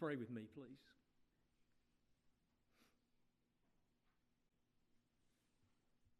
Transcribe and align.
pray 0.00 0.16
with 0.16 0.30
me, 0.30 0.42
please? 0.54 0.78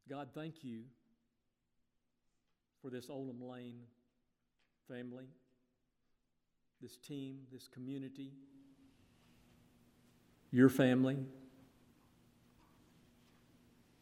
God, 0.08 0.28
thank 0.34 0.62
you 0.62 0.82
for 2.82 2.90
this 2.90 3.08
Oldham 3.08 3.40
Lane 3.42 3.80
family, 4.86 5.24
this 6.82 6.98
team, 6.98 7.38
this 7.50 7.68
community, 7.68 8.32
your 10.50 10.68
family. 10.68 11.16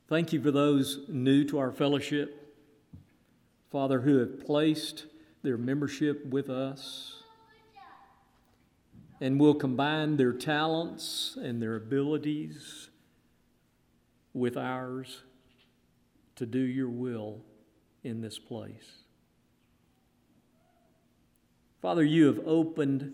Thank 0.08 0.32
you 0.32 0.42
for 0.42 0.50
those 0.50 1.04
new 1.08 1.44
to 1.44 1.58
our 1.58 1.70
fellowship, 1.70 2.56
Father, 3.70 4.00
who 4.00 4.18
have 4.18 4.44
placed 4.44 5.06
their 5.44 5.58
membership 5.58 6.26
with 6.26 6.50
us 6.50 7.17
and 9.20 9.40
will 9.40 9.54
combine 9.54 10.16
their 10.16 10.32
talents 10.32 11.36
and 11.40 11.60
their 11.60 11.76
abilities 11.76 12.88
with 14.32 14.56
ours 14.56 15.22
to 16.36 16.46
do 16.46 16.60
your 16.60 16.88
will 16.88 17.40
in 18.04 18.20
this 18.20 18.38
place. 18.38 19.02
Father, 21.82 22.04
you 22.04 22.26
have 22.26 22.40
opened 22.46 23.12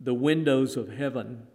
the 0.00 0.14
windows 0.14 0.76
of 0.76 0.88
heaven 0.88 1.46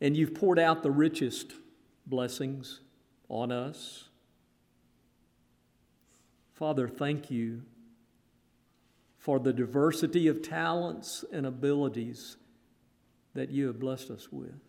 and 0.00 0.16
you've 0.16 0.34
poured 0.34 0.58
out 0.58 0.82
the 0.82 0.90
richest 0.90 1.52
blessings 2.06 2.80
on 3.28 3.50
us. 3.50 4.08
Father, 6.54 6.88
thank 6.88 7.30
you 7.30 7.62
for 9.26 9.40
the 9.40 9.52
diversity 9.52 10.28
of 10.28 10.40
talents 10.40 11.24
and 11.32 11.46
abilities 11.46 12.36
that 13.34 13.50
you 13.50 13.66
have 13.66 13.80
blessed 13.80 14.08
us 14.08 14.28
with. 14.30 14.60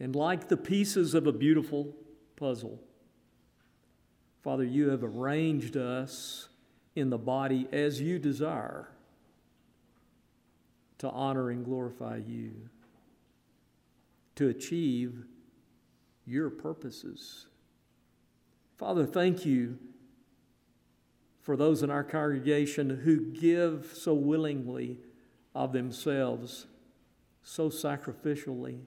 And 0.00 0.16
like 0.16 0.48
the 0.48 0.56
pieces 0.56 1.12
of 1.12 1.26
a 1.26 1.32
beautiful 1.32 1.94
puzzle, 2.36 2.80
Father, 4.42 4.64
you 4.64 4.88
have 4.88 5.04
arranged 5.04 5.76
us 5.76 6.48
in 6.96 7.10
the 7.10 7.18
body 7.18 7.68
as 7.70 8.00
you 8.00 8.18
desire 8.18 8.88
to 10.96 11.10
honor 11.10 11.50
and 11.50 11.66
glorify 11.66 12.16
you, 12.16 12.70
to 14.36 14.48
achieve 14.48 15.26
your 16.24 16.48
purposes. 16.48 17.48
Father, 18.78 19.04
thank 19.04 19.44
you 19.44 19.78
for 21.40 21.56
those 21.56 21.82
in 21.82 21.90
our 21.90 22.04
congregation 22.04 22.90
who 23.04 23.32
give 23.32 23.92
so 23.94 24.14
willingly 24.14 24.98
of 25.54 25.72
themselves, 25.72 26.66
so 27.42 27.70
sacrificially, 27.70 28.80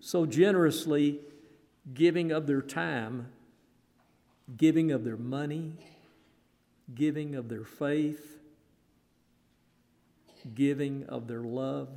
so 0.00 0.24
generously, 0.24 1.20
giving 1.92 2.30
of 2.30 2.46
their 2.46 2.62
time, 2.62 3.28
giving 4.56 4.90
of 4.92 5.04
their 5.04 5.16
money, 5.16 5.72
giving 6.94 7.34
of 7.34 7.48
their 7.48 7.64
faith, 7.64 8.38
giving 10.54 11.04
of 11.06 11.28
their 11.28 11.42
love 11.42 11.88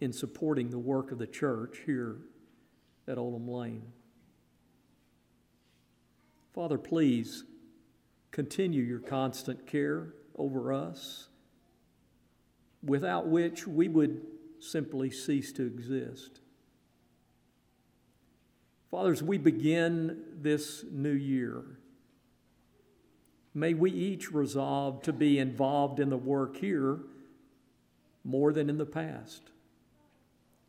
in 0.00 0.12
supporting 0.12 0.70
the 0.70 0.78
work 0.78 1.12
of 1.12 1.18
the 1.18 1.26
church 1.26 1.78
here 1.86 2.16
at 3.06 3.18
Oldham 3.18 3.48
Lane. 3.48 3.93
Father, 6.54 6.78
please 6.78 7.42
continue 8.30 8.82
your 8.82 9.00
constant 9.00 9.66
care 9.66 10.14
over 10.36 10.72
us, 10.72 11.28
without 12.80 13.26
which 13.26 13.66
we 13.66 13.88
would 13.88 14.22
simply 14.60 15.10
cease 15.10 15.52
to 15.52 15.66
exist. 15.66 16.38
Fathers, 18.88 19.20
we 19.20 19.36
begin 19.36 20.22
this 20.40 20.84
new 20.92 21.10
year, 21.10 21.64
may 23.52 23.74
we 23.74 23.90
each 23.90 24.30
resolve 24.32 25.02
to 25.02 25.12
be 25.12 25.40
involved 25.40 25.98
in 25.98 26.08
the 26.08 26.16
work 26.16 26.56
here 26.58 27.00
more 28.22 28.52
than 28.52 28.70
in 28.70 28.78
the 28.78 28.86
past 28.86 29.50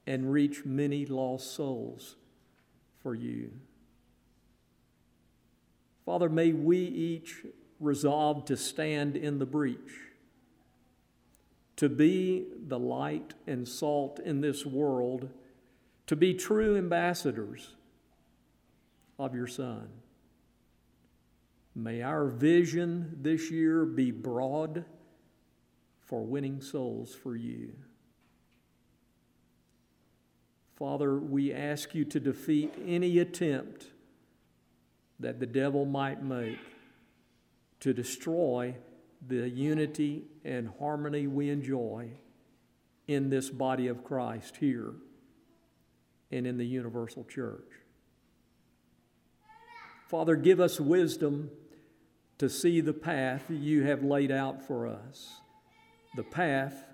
and 0.07 0.31
reach 0.31 0.66
many 0.66 1.06
lost 1.06 1.53
souls 1.53 2.16
for 3.03 3.13
you. 3.13 3.51
Father, 6.05 6.29
may 6.29 6.51
we 6.51 6.77
each 6.77 7.43
resolve 7.79 8.45
to 8.45 8.55
stand 8.55 9.16
in 9.17 9.39
the 9.39 9.45
breach, 9.45 10.01
to 11.77 11.89
be 11.89 12.45
the 12.67 12.79
light 12.79 13.33
and 13.47 13.67
salt 13.67 14.19
in 14.19 14.41
this 14.41 14.65
world, 14.65 15.29
to 16.07 16.15
be 16.15 16.33
true 16.33 16.77
ambassadors 16.77 17.73
of 19.17 19.33
your 19.33 19.47
Son. 19.47 19.89
May 21.73 22.01
our 22.03 22.27
vision 22.27 23.17
this 23.21 23.51
year 23.51 23.83
be 23.85 24.11
broad 24.11 24.85
for 26.05 26.23
winning 26.23 26.61
souls 26.61 27.13
for 27.13 27.35
you. 27.35 27.73
Father, 30.75 31.17
we 31.17 31.51
ask 31.51 31.95
you 31.95 32.05
to 32.05 32.19
defeat 32.19 32.73
any 32.85 33.19
attempt 33.19 33.88
that 35.19 35.39
the 35.39 35.45
devil 35.45 35.85
might 35.85 36.23
make 36.23 36.59
to 37.79 37.93
destroy 37.93 38.75
the 39.27 39.49
unity 39.49 40.23
and 40.43 40.69
harmony 40.79 41.27
we 41.27 41.49
enjoy 41.49 42.09
in 43.07 43.29
this 43.29 43.49
body 43.49 43.87
of 43.87 44.03
Christ 44.03 44.57
here 44.57 44.93
and 46.31 46.45
in 46.45 46.57
the 46.57 46.65
universal 46.65 47.23
church. 47.23 47.71
Father, 50.07 50.35
give 50.35 50.59
us 50.59 50.79
wisdom 50.79 51.49
to 52.37 52.49
see 52.49 52.81
the 52.81 52.93
path 52.93 53.43
you 53.49 53.83
have 53.83 54.03
laid 54.03 54.31
out 54.31 54.61
for 54.61 54.87
us, 54.87 55.41
the 56.15 56.23
path 56.23 56.85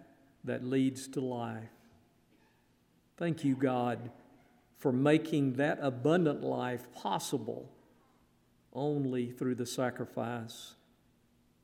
that 0.43 0.63
leads 0.63 1.07
to 1.09 1.21
life. 1.21 1.69
Thank 3.17 3.43
you, 3.43 3.55
God, 3.55 4.11
for 4.77 4.91
making 4.91 5.53
that 5.53 5.79
abundant 5.81 6.41
life 6.41 6.91
possible 6.93 7.69
only 8.73 9.31
through 9.31 9.55
the 9.55 9.65
sacrifice 9.65 10.73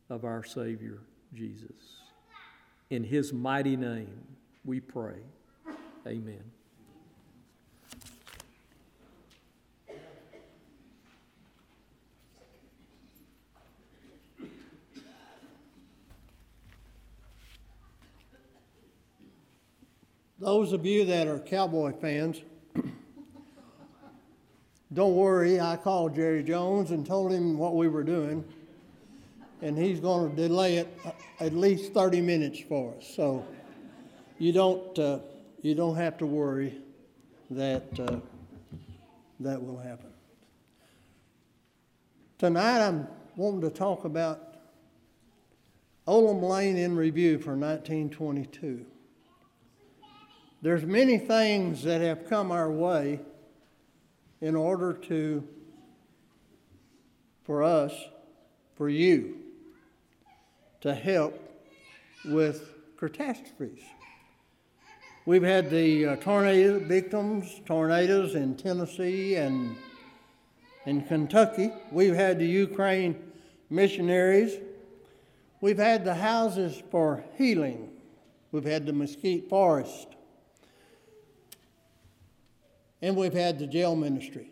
of 0.09 0.25
our 0.25 0.43
Savior, 0.43 0.99
Jesus. 1.33 2.01
In 2.89 3.03
His 3.03 3.33
mighty 3.33 3.75
name 3.75 4.23
we 4.63 4.79
pray. 4.79 5.19
Amen. 6.05 6.43
Those 20.39 20.71
of 20.71 20.85
you 20.85 21.03
that 21.05 21.27
are 21.27 21.39
cowboy 21.39 21.93
fans, 21.93 22.41
don't 24.93 25.15
worry, 25.15 25.59
I 25.59 25.75
called 25.75 26.15
Jerry 26.15 26.43
Jones 26.43 26.91
and 26.91 27.05
told 27.05 27.31
him 27.31 27.57
what 27.57 27.75
we 27.75 27.89
were 27.89 28.03
doing, 28.03 28.43
and 29.61 29.77
he's 29.77 29.99
going 29.99 30.29
to 30.29 30.35
delay 30.35 30.77
it 30.77 30.87
at 31.39 31.53
least 31.53 31.93
30 31.93 32.21
minutes 32.21 32.59
for 32.59 32.95
us. 32.95 33.05
So 33.15 33.45
you 34.39 34.53
don't, 34.53 34.97
uh, 34.97 35.19
you 35.61 35.75
don't 35.75 35.97
have 35.97 36.17
to 36.19 36.25
worry 36.25 36.77
that 37.49 37.99
uh, 37.99 38.17
that 39.39 39.61
will 39.61 39.77
happen. 39.77 40.09
Tonight 42.37 42.85
I'm 42.85 43.07
wanting 43.35 43.61
to 43.61 43.69
talk 43.69 44.05
about 44.05 44.55
Oldham 46.05 46.41
Lane 46.41 46.77
in 46.77 46.95
review 46.95 47.39
for 47.39 47.51
1922. 47.55 48.85
There's 50.61 50.83
many 50.85 51.17
things 51.17 51.83
that 51.83 52.01
have 52.01 52.27
come 52.27 52.51
our 52.51 52.71
way 52.71 53.19
in 54.41 54.55
order 54.55 54.93
to, 54.93 55.47
for 57.43 57.63
us, 57.63 57.93
for 58.75 58.89
you, 58.89 59.37
to 60.81 60.93
help 60.93 61.39
with 62.25 62.73
catastrophes. 62.97 63.81
We've 65.25 65.43
had 65.43 65.69
the 65.69 66.05
uh, 66.05 66.15
tornado 66.17 66.79
victims, 66.79 67.61
tornadoes 67.65 68.35
in 68.35 68.55
Tennessee 68.55 69.35
and 69.35 69.75
in 70.85 71.01
Kentucky. 71.01 71.71
We've 71.91 72.15
had 72.15 72.39
the 72.39 72.45
Ukraine 72.45 73.21
missionaries. 73.69 74.57
We've 75.59 75.77
had 75.77 76.05
the 76.05 76.15
houses 76.15 76.81
for 76.91 77.25
healing. 77.37 77.89
We've 78.51 78.63
had 78.63 78.85
the 78.85 78.93
mesquite 78.93 79.49
forest 79.49 80.07
and 83.01 83.15
we've 83.15 83.33
had 83.33 83.59
the 83.59 83.67
jail 83.67 83.95
ministry. 83.95 84.51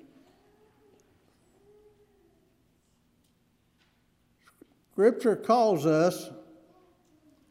Scripture 4.93 5.35
calls 5.35 5.85
us 5.85 6.29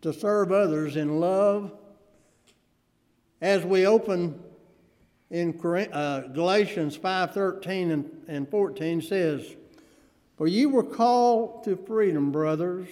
to 0.01 0.13
serve 0.13 0.51
others 0.51 0.97
in 0.97 1.21
love 1.21 1.73
as 3.43 3.65
we 3.65 3.87
open 3.87 4.41
in 5.31 5.59
uh, 5.93 6.21
Galatians 6.33 6.97
5:13 6.97 7.91
and, 7.91 8.25
and 8.29 8.49
14 8.49 9.03
says, 9.03 9.57
"For 10.37 10.47
you 10.47 10.71
were 10.71 10.85
called 10.85 11.65
to 11.65 11.77
freedom, 11.77 12.33
brothers. 12.33 12.89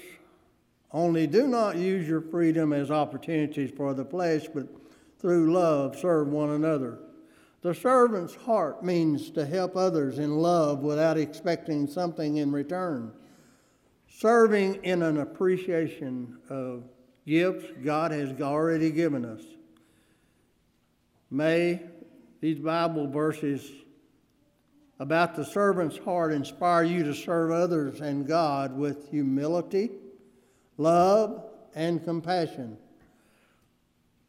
Only 0.90 1.26
do 1.26 1.46
not 1.46 1.76
use 1.76 2.06
your 2.06 2.20
freedom 2.20 2.72
as 2.74 2.90
opportunities 2.90 3.70
for 3.70 3.94
the 3.94 4.04
flesh, 4.04 4.48
but 4.52 4.66
through 5.18 5.52
love 5.52 5.96
serve 5.98 6.28
one 6.28 6.50
another." 6.50 6.98
The 7.62 7.74
servant's 7.74 8.34
heart 8.34 8.84
means 8.84 9.30
to 9.30 9.46
help 9.46 9.76
others 9.76 10.18
in 10.18 10.38
love 10.38 10.80
without 10.80 11.16
expecting 11.16 11.86
something 11.86 12.36
in 12.38 12.50
return. 12.50 13.12
Serving 14.08 14.84
in 14.84 15.02
an 15.02 15.18
appreciation 15.18 16.38
of 16.50 16.82
gifts 17.24 17.64
God 17.84 18.10
has 18.10 18.40
already 18.40 18.90
given 18.90 19.24
us. 19.24 19.42
May 21.30 21.80
these 22.40 22.58
Bible 22.58 23.06
verses 23.06 23.70
about 24.98 25.36
the 25.36 25.44
servant's 25.44 25.98
heart 25.98 26.32
inspire 26.32 26.82
you 26.82 27.04
to 27.04 27.14
serve 27.14 27.52
others 27.52 28.00
and 28.00 28.26
God 28.26 28.76
with 28.76 29.08
humility, 29.08 29.90
love, 30.78 31.44
and 31.74 32.02
compassion. 32.04 32.76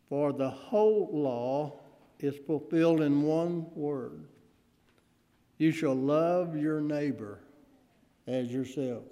For 0.08 0.32
the 0.32 0.50
whole 0.50 1.10
law 1.12 1.83
is 2.24 2.36
fulfilled 2.48 3.02
in 3.02 3.22
one 3.22 3.66
word 3.76 4.26
You 5.58 5.72
shall 5.72 5.96
love 5.96 6.56
your 6.56 6.82
neighbor 6.82 7.40
as 8.26 8.52
yourself. 8.52 9.04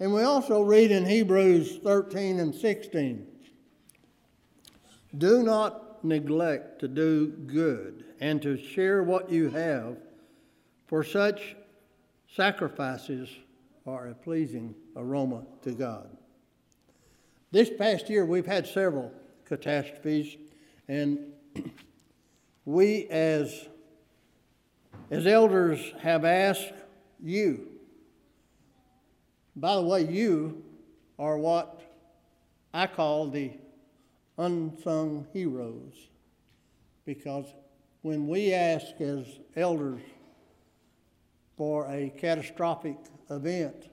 And 0.00 0.12
we 0.12 0.22
also 0.22 0.62
read 0.62 0.90
in 0.90 1.06
Hebrews 1.06 1.78
13 1.84 2.40
and 2.40 2.54
16 2.54 3.26
Do 5.16 5.42
not 5.42 6.04
neglect 6.04 6.80
to 6.80 6.88
do 6.88 7.28
good 7.28 8.04
and 8.20 8.42
to 8.42 8.56
share 8.56 9.02
what 9.02 9.30
you 9.30 9.48
have, 9.50 9.96
for 10.86 11.04
such 11.04 11.54
sacrifices 12.34 13.28
are 13.86 14.08
a 14.08 14.14
pleasing 14.14 14.74
aroma 14.96 15.44
to 15.62 15.72
God. 15.72 16.08
This 17.52 17.70
past 17.70 18.08
year, 18.08 18.24
we've 18.24 18.46
had 18.46 18.66
several 18.66 19.12
catastrophes, 19.44 20.36
and 20.88 21.18
we 22.64 23.06
as, 23.08 23.68
as 25.10 25.26
elders 25.26 25.80
have 26.00 26.24
asked 26.24 26.72
you. 27.22 27.68
By 29.56 29.76
the 29.76 29.82
way, 29.82 30.04
you 30.04 30.62
are 31.18 31.36
what 31.36 31.82
I 32.72 32.86
call 32.86 33.28
the 33.28 33.52
unsung 34.38 35.26
heroes 35.32 35.94
because 37.04 37.46
when 38.02 38.28
we 38.28 38.52
ask 38.52 39.00
as 39.00 39.26
elders 39.56 40.00
for 41.56 41.86
a 41.86 42.12
catastrophic 42.18 42.96
event 43.30 43.88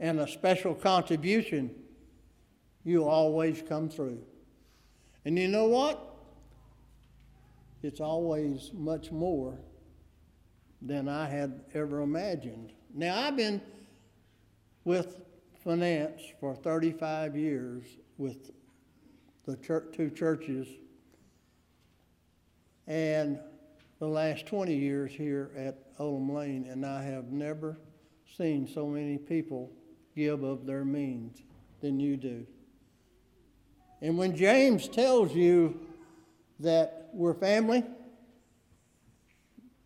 and 0.00 0.20
a 0.20 0.28
special 0.28 0.74
contribution, 0.74 1.70
you 2.84 3.04
always 3.04 3.62
come 3.68 3.88
through. 3.88 4.20
And 5.24 5.38
you 5.38 5.48
know 5.48 5.66
what? 5.66 6.07
It's 7.82 8.00
always 8.00 8.70
much 8.74 9.10
more 9.10 9.58
than 10.82 11.08
I 11.08 11.28
had 11.28 11.60
ever 11.74 12.00
imagined. 12.00 12.72
Now, 12.94 13.20
I've 13.20 13.36
been 13.36 13.60
with 14.84 15.20
finance 15.64 16.22
for 16.40 16.54
35 16.54 17.36
years 17.36 17.84
with 18.16 18.50
the 19.44 19.56
church, 19.56 19.86
two 19.92 20.10
churches, 20.10 20.68
and 22.86 23.38
the 23.98 24.06
last 24.06 24.46
20 24.46 24.74
years 24.74 25.12
here 25.12 25.50
at 25.56 25.78
Oldham 25.98 26.32
Lane, 26.34 26.66
and 26.70 26.86
I 26.86 27.02
have 27.02 27.32
never 27.32 27.78
seen 28.36 28.66
so 28.66 28.86
many 28.86 29.18
people 29.18 29.72
give 30.16 30.42
of 30.42 30.66
their 30.66 30.84
means 30.84 31.42
than 31.80 31.98
you 31.98 32.16
do. 32.16 32.46
And 34.00 34.16
when 34.16 34.36
James 34.36 34.88
tells 34.88 35.34
you 35.34 35.87
that 36.60 37.08
we're 37.12 37.34
family. 37.34 37.84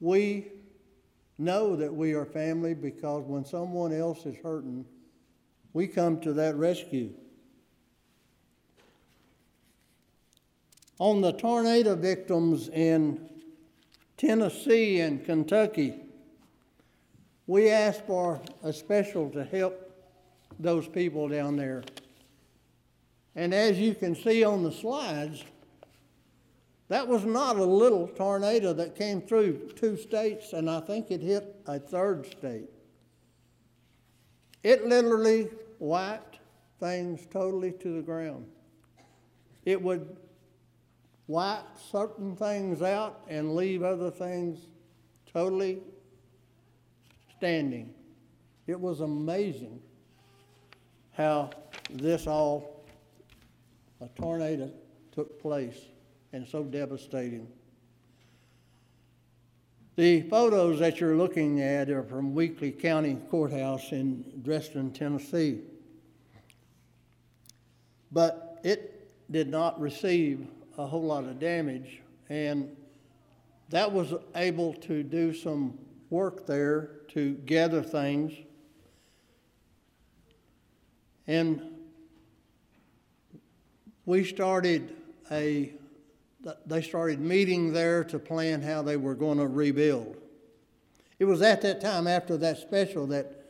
We 0.00 0.48
know 1.38 1.76
that 1.76 1.92
we 1.94 2.12
are 2.14 2.24
family 2.24 2.74
because 2.74 3.24
when 3.24 3.44
someone 3.44 3.92
else 3.92 4.26
is 4.26 4.36
hurting, 4.42 4.84
we 5.72 5.86
come 5.86 6.20
to 6.20 6.32
that 6.34 6.56
rescue. 6.56 7.12
On 10.98 11.20
the 11.20 11.32
tornado 11.32 11.96
victims 11.96 12.68
in 12.68 13.28
Tennessee 14.16 15.00
and 15.00 15.24
Kentucky, 15.24 15.94
we 17.46 17.70
asked 17.70 18.06
for 18.06 18.40
a 18.62 18.72
special 18.72 19.28
to 19.30 19.44
help 19.44 19.90
those 20.60 20.86
people 20.86 21.28
down 21.28 21.56
there. 21.56 21.82
And 23.34 23.52
as 23.52 23.80
you 23.80 23.94
can 23.94 24.14
see 24.14 24.44
on 24.44 24.62
the 24.62 24.70
slides, 24.70 25.42
that 26.92 27.08
was 27.08 27.24
not 27.24 27.56
a 27.56 27.64
little 27.64 28.06
tornado 28.06 28.74
that 28.74 28.94
came 28.94 29.22
through 29.22 29.70
two 29.76 29.96
states, 29.96 30.52
and 30.52 30.68
I 30.68 30.78
think 30.80 31.10
it 31.10 31.22
hit 31.22 31.56
a 31.66 31.78
third 31.78 32.26
state. 32.26 32.68
It 34.62 34.86
literally 34.86 35.48
wiped 35.78 36.40
things 36.78 37.26
totally 37.30 37.72
to 37.72 37.96
the 37.96 38.02
ground. 38.02 38.44
It 39.64 39.80
would 39.80 40.18
wipe 41.28 41.64
certain 41.90 42.36
things 42.36 42.82
out 42.82 43.22
and 43.26 43.56
leave 43.56 43.82
other 43.82 44.10
things 44.10 44.58
totally 45.32 45.80
standing. 47.38 47.94
It 48.66 48.78
was 48.78 49.00
amazing 49.00 49.80
how 51.12 51.52
this 51.88 52.26
all, 52.26 52.84
a 54.02 54.08
tornado 54.08 54.70
took 55.10 55.40
place 55.40 55.78
and 56.32 56.46
so 56.46 56.64
devastating. 56.64 57.46
The 59.96 60.22
photos 60.22 60.78
that 60.78 61.00
you're 61.00 61.16
looking 61.16 61.60
at 61.60 61.90
are 61.90 62.02
from 62.02 62.34
Weakley 62.34 62.72
County 62.72 63.18
Courthouse 63.30 63.92
in 63.92 64.24
Dresden, 64.42 64.90
Tennessee. 64.92 65.60
But 68.10 68.58
it 68.64 69.10
did 69.30 69.48
not 69.48 69.78
receive 69.78 70.46
a 70.78 70.86
whole 70.86 71.02
lot 71.02 71.24
of 71.24 71.38
damage, 71.38 72.00
and 72.30 72.74
that 73.68 73.92
was 73.92 74.14
able 74.34 74.72
to 74.74 75.02
do 75.02 75.34
some 75.34 75.78
work 76.08 76.46
there 76.46 76.90
to 77.08 77.34
gather 77.44 77.82
things. 77.82 78.32
And 81.26 81.62
we 84.06 84.24
started 84.24 84.94
a 85.30 85.72
they 86.66 86.82
started 86.82 87.20
meeting 87.20 87.72
there 87.72 88.04
to 88.04 88.18
plan 88.18 88.62
how 88.62 88.82
they 88.82 88.96
were 88.96 89.14
going 89.14 89.38
to 89.38 89.46
rebuild. 89.46 90.16
It 91.18 91.24
was 91.24 91.42
at 91.42 91.62
that 91.62 91.80
time, 91.80 92.06
after 92.06 92.36
that 92.38 92.58
special, 92.58 93.06
that 93.08 93.46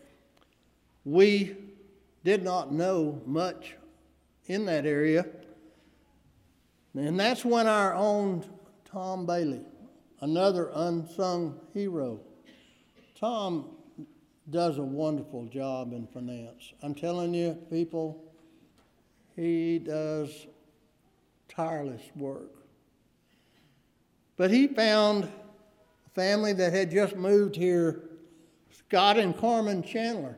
we 1.04 1.56
did 2.24 2.42
not 2.42 2.72
know 2.72 3.22
much 3.26 3.76
in 4.46 4.66
that 4.66 4.84
area. 4.86 5.26
And 6.94 7.18
that's 7.18 7.44
when 7.44 7.66
our 7.66 7.94
own 7.94 8.44
Tom 8.84 9.24
Bailey, 9.24 9.64
another 10.20 10.70
unsung 10.74 11.58
hero, 11.72 12.20
Tom 13.18 13.70
does 14.50 14.78
a 14.78 14.82
wonderful 14.82 15.46
job 15.46 15.92
in 15.92 16.06
finance. 16.06 16.72
I'm 16.82 16.94
telling 16.94 17.32
you, 17.32 17.54
people, 17.70 18.22
he 19.34 19.78
does 19.78 20.46
tireless 21.48 22.02
work. 22.14 22.61
But 24.42 24.50
he 24.50 24.66
found 24.66 25.22
a 25.22 26.10
family 26.16 26.52
that 26.52 26.72
had 26.72 26.90
just 26.90 27.14
moved 27.14 27.54
here, 27.54 28.00
Scott 28.76 29.16
and 29.16 29.38
Carmen 29.38 29.84
Chandler. 29.84 30.36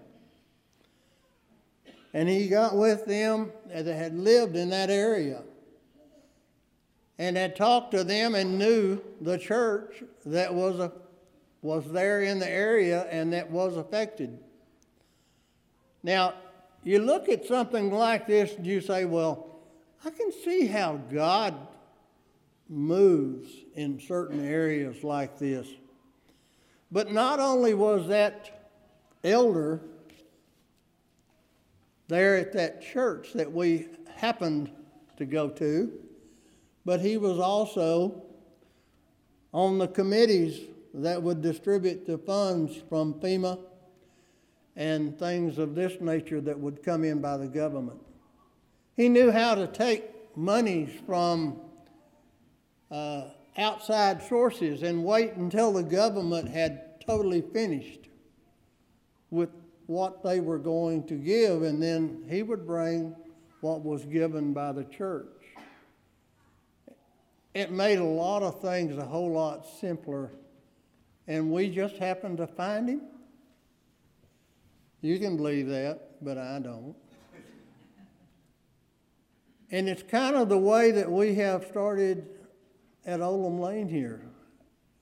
And 2.13 2.29
he 2.29 2.49
got 2.49 2.77
with 2.77 3.07
them 3.07 3.51
uh, 3.75 3.81
that 3.81 3.95
had 3.97 4.15
lived 4.15 4.57
in 4.57 4.69
that 4.69 4.91
area 4.91 5.41
and 7.19 7.39
had 7.39 7.57
talked 7.57 7.93
to 7.93 8.05
them 8.05 8.35
and 8.35 8.59
knew 8.59 9.01
the 9.23 9.39
church 9.39 10.03
that 10.27 10.53
was, 10.53 10.81
a, 10.81 10.93
was 11.63 11.91
there 11.91 12.21
in 12.25 12.39
the 12.41 12.51
area 12.51 13.07
and 13.11 13.33
that 13.33 13.51
was 13.51 13.75
affected. 13.79 14.39
Now, 16.03 16.35
you 16.83 16.99
look 16.99 17.31
at 17.31 17.47
something 17.47 17.91
like 17.91 18.27
this 18.27 18.53
and 18.53 18.67
you 18.67 18.83
say, 18.83 19.07
well, 19.07 19.61
I 20.05 20.11
can 20.11 20.31
see 20.31 20.67
how 20.67 21.01
God 21.11 21.55
moves 22.69 23.51
in 23.75 24.01
certain 24.01 24.45
areas 24.45 25.05
like 25.05 25.39
this. 25.39 25.69
But 26.91 27.13
not 27.13 27.41
only 27.41 27.75
was 27.75 28.09
that 28.09 28.71
elder 29.23 29.81
there 32.09 32.37
at 32.37 32.53
that 32.53 32.83
church 32.83 33.33
that 33.35 33.51
we 33.51 33.89
happened 34.15 34.71
to 35.17 35.25
go 35.25 35.49
to, 35.49 35.93
but 36.85 37.01
he 37.01 37.17
was 37.17 37.39
also 37.39 38.23
on 39.53 39.79
the 39.79 39.89
committees 39.89 40.61
that 40.93 41.23
would 41.23 41.41
distribute 41.41 42.07
the 42.07 42.19
funds 42.19 42.83
from 42.89 43.15
FEMA 43.15 43.59
and 44.77 45.19
things 45.19 45.59
of 45.59 45.75
this 45.75 46.01
nature 46.01 46.41
that 46.41 46.59
would 46.59 46.83
come 46.83 47.05
in 47.05 47.21
by 47.21 47.37
the 47.37 47.47
government. 47.47 48.01
He 48.97 49.09
knew 49.09 49.31
how 49.31 49.55
to 49.55 49.67
take 49.67 50.37
monies 50.37 50.91
from 51.07 51.61
uh, 52.91 53.25
outside 53.57 54.23
sources 54.23 54.83
and 54.83 55.05
wait 55.05 55.35
until 55.35 55.73
the 55.73 55.83
government 55.83 56.49
had 56.49 57.01
totally 57.01 57.41
finished 57.41 58.01
with 59.31 59.51
what 59.87 60.23
they 60.23 60.41
were 60.41 60.59
going 60.59 61.07
to 61.07 61.15
give, 61.15 61.63
and 61.63 61.83
then 61.83 62.25
he 62.29 62.43
would 62.43 62.67
bring 62.67 63.15
what 63.61 63.85
was 63.85 64.05
given 64.05 64.53
by 64.53 64.73
the 64.73 64.85
church. 64.85 65.27
It 67.53 67.71
made 67.71 67.99
a 67.99 68.05
lot 68.05 68.43
of 68.43 68.61
things 68.61 68.97
a 68.97 69.05
whole 69.05 69.33
lot 69.33 69.67
simpler, 69.81 70.31
and 71.27 71.51
we 71.51 71.71
just 71.71 71.97
happened 71.97 72.39
to 72.39 72.47
find 72.47 72.89
him. 72.89 73.03
You 75.03 75.19
can 75.19 75.37
believe 75.37 75.69
that, 75.69 76.23
but 76.23 76.39
I 76.39 76.59
don't. 76.59 76.95
And 79.71 79.89
it's 79.89 80.03
kind 80.03 80.37
of 80.37 80.49
the 80.49 80.59
way 80.59 80.91
that 80.93 81.11
we 81.11 81.35
have 81.35 81.67
started 81.67 82.27
at 83.07 83.21
Oldham 83.21 83.61
Lane 83.61 83.89
here. 83.89 84.23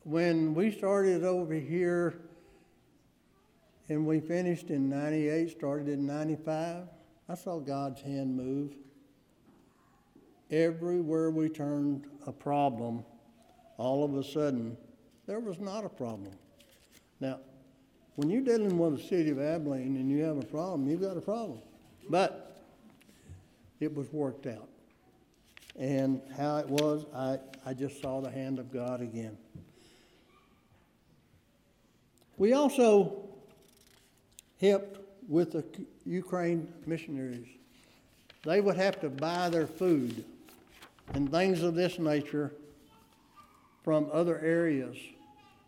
When 0.05 0.55
we 0.55 0.71
started 0.73 1.23
over 1.25 1.55
here 1.55 2.15
and 3.89 4.07
we 4.07 4.21
finished 4.21 4.71
in 4.71 4.89
98, 4.89 5.51
started 5.51 5.89
in 5.89 6.07
95, 6.07 6.85
I 7.29 7.35
saw 7.35 7.59
God's 7.61 8.01
hand 8.03 8.37
move. 8.37 8.75
Everywhere 10.51 11.31
we 11.31 11.49
turned 11.49 12.07
a 12.27 12.33
problem, 12.33 13.05
all 13.79 14.05
of 14.05 14.17
a 14.17 14.25
sudden, 14.25 14.77
there 15.27 15.41
was 15.41 15.61
not 15.61 15.85
a 15.85 15.89
problem. 15.89 16.33
Now, 17.21 17.39
when 18.17 18.29
you're 18.29 18.43
dealing 18.43 18.77
with 18.77 18.97
the 18.97 19.03
city 19.03 19.31
of 19.31 19.41
Abilene 19.41 19.97
and 19.97 20.11
you 20.11 20.23
have 20.25 20.37
a 20.37 20.45
problem, 20.45 20.89
you've 20.89 21.01
got 21.01 21.17
a 21.17 21.21
problem. 21.21 21.61
But 22.11 22.61
it 23.81 23.95
was 23.95 24.13
worked 24.13 24.47
out. 24.47 24.69
And 25.79 26.21
how 26.37 26.59
it 26.59 26.69
was, 26.69 27.07
I, 27.15 27.39
I 27.65 27.75
just 27.75 28.01
saw 28.01 28.21
the 28.21 28.31
hand 28.31 28.59
of 28.59 28.73
God 28.73 29.01
again. 29.01 29.37
We 32.37 32.53
also 32.53 33.29
helped 34.61 34.99
with 35.29 35.53
the 35.53 35.65
Ukraine 36.05 36.69
missionaries. 36.87 37.47
They 38.45 38.61
would 38.61 38.77
have 38.77 39.01
to 39.01 39.09
buy 39.09 39.49
their 39.49 39.67
food 39.67 40.25
and 41.15 41.31
things 41.31 41.63
of 41.63 41.75
this 41.75 41.99
nature 41.99 42.53
from 43.85 44.09
other 44.13 44.39
areas 44.41 44.97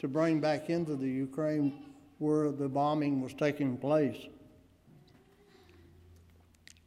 to 0.00 0.08
bring 0.08 0.40
back 0.40 0.70
into 0.70 0.96
the 0.96 1.08
Ukraine 1.08 1.72
where 2.18 2.50
the 2.50 2.68
bombing 2.68 3.20
was 3.20 3.34
taking 3.34 3.76
place. 3.76 4.16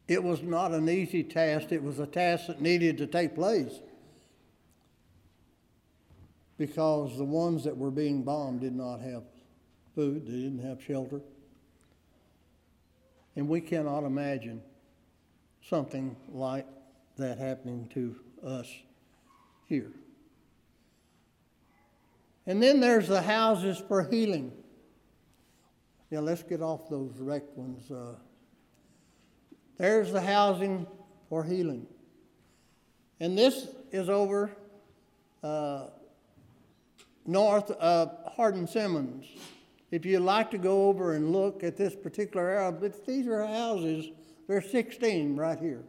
It 0.08 0.24
was 0.24 0.42
not 0.42 0.72
an 0.72 0.90
easy 0.90 1.24
task, 1.24 1.72
it 1.72 1.84
was 1.84 2.00
a 2.00 2.08
task 2.08 2.48
that 2.48 2.62
needed 2.62 2.98
to 3.00 3.08
take 3.08 3.36
place 3.36 3.74
because 6.58 7.18
the 7.18 7.26
ones 7.26 7.64
that 7.64 7.78
were 7.78 7.92
being 7.92 8.24
bombed 8.24 8.62
did 8.62 8.76
not 8.76 9.00
have 9.02 9.24
food, 9.94 10.26
they 10.26 10.32
didn't 10.32 10.64
have 10.64 10.82
shelter. 10.82 11.22
And 13.36 13.48
we 13.48 13.62
cannot 13.62 14.04
imagine 14.04 14.62
something 15.62 16.16
like 16.32 16.66
that 17.18 17.38
happening 17.38 17.88
to 17.94 18.16
us 18.44 18.68
here. 19.66 19.92
And 22.48 22.64
then 22.64 22.80
there's 22.80 23.08
the 23.08 23.22
houses 23.22 23.82
for 23.88 24.04
healing. 24.04 24.52
Yeah, 26.10 26.22
let's 26.22 26.42
get 26.42 26.62
off 26.62 26.90
those 26.90 27.12
wrecked 27.20 27.56
ones. 27.58 27.92
Uh, 27.92 28.16
there's 29.78 30.12
the 30.12 30.22
housing 30.22 30.88
for 31.30 31.44
healing. 31.44 31.86
And 33.20 33.38
this 33.38 33.68
is 33.92 34.10
over 34.10 34.52
uh, 35.44 35.88
north 37.26 37.72
of 37.72 38.12
Hardin 38.36 38.68
Simmons. 38.68 39.26
If 39.92 40.06
you'd 40.06 40.22
like 40.22 40.52
to 40.52 40.58
go 40.58 40.88
over 40.88 41.14
and 41.14 41.32
look 41.32 41.64
at 41.64 41.78
this 41.78 41.96
particular 41.96 42.50
area, 42.50 42.72
but 42.72 43.06
these 43.06 43.28
are 43.28 43.46
houses, 43.46 44.10
there's 44.48 44.70
16 44.70 45.36
right 45.36 45.60
here, 45.60 45.84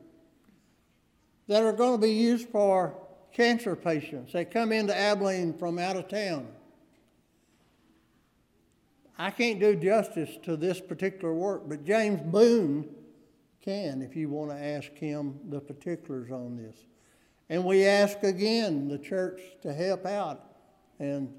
that 1.48 1.62
are 1.62 1.72
going 1.72 2.00
to 2.00 2.06
be 2.06 2.12
used 2.12 2.48
for 2.48 2.94
cancer 3.32 3.74
patients 3.74 4.32
that 4.32 4.50
come 4.50 4.72
into 4.72 4.96
Abilene 4.96 5.56
from 5.56 5.78
out 5.78 5.96
of 5.96 6.08
town. 6.08 6.46
I 9.18 9.30
can't 9.30 9.58
do 9.58 9.74
justice 9.74 10.30
to 10.44 10.56
this 10.56 10.80
particular 10.80 11.34
work, 11.34 11.68
but 11.68 11.84
James 11.84 12.20
Boone 12.20 12.88
can 13.62 14.02
if 14.02 14.16
you 14.16 14.28
want 14.28 14.50
to 14.50 14.56
ask 14.56 14.92
him 14.94 15.38
the 15.48 15.60
particulars 15.60 16.30
on 16.30 16.56
this. 16.56 16.76
And 17.50 17.64
we 17.64 17.84
ask 17.84 18.22
again 18.22 18.88
the 18.88 18.98
church 18.98 19.40
to 19.62 19.72
help 19.72 20.04
out, 20.04 20.44
and 20.98 21.32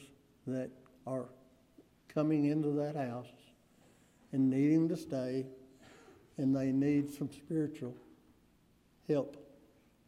that 0.47 0.71
are 1.06 1.26
coming 2.09 2.47
into 2.47 2.71
that 2.73 2.97
house 2.97 3.28
and 4.33 4.51
needing 4.51 4.89
to 4.89 4.97
stay, 4.97 5.47
and 6.39 6.57
they 6.57 6.73
need 6.73 7.12
some 7.12 7.31
spiritual 7.31 7.95
help 9.09 9.37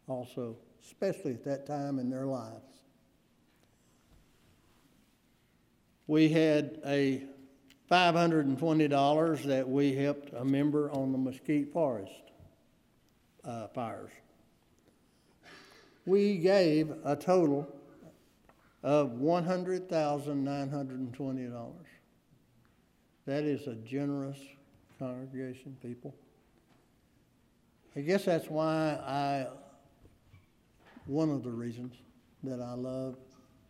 also, 0.09 0.57
especially 0.83 1.33
at 1.33 1.45
that 1.45 1.67
time 1.67 1.99
in 1.99 2.09
their 2.11 2.27
lives. 2.27 2.85
We 6.07 6.29
had 6.29 6.79
a 6.85 7.25
$520 7.91 9.43
that 9.45 9.67
we 9.69 9.95
helped 9.95 10.33
a 10.35 10.45
member 10.45 10.91
on 10.91 11.13
the 11.13 11.19
Mesquite 11.19 11.73
Forest 11.73 12.33
uh, 13.45 13.69
fires. 13.69 14.11
We 16.07 16.39
gave 16.39 16.93
a 17.05 17.15
total 17.17 17.67
of 18.83 19.13
$100,920. 19.13 21.73
That 23.27 23.45
is 23.45 23.67
a 23.67 23.75
generous 23.75 24.39
congregation, 24.99 25.77
people. 25.83 26.15
I 27.97 28.01
guess 28.01 28.25
that's 28.25 28.51
why 28.51 28.99
I, 29.07 29.47
one 31.07 31.31
of 31.31 31.43
the 31.43 31.51
reasons 31.51 31.95
that 32.43 32.61
I 32.61 32.75
love 32.75 33.17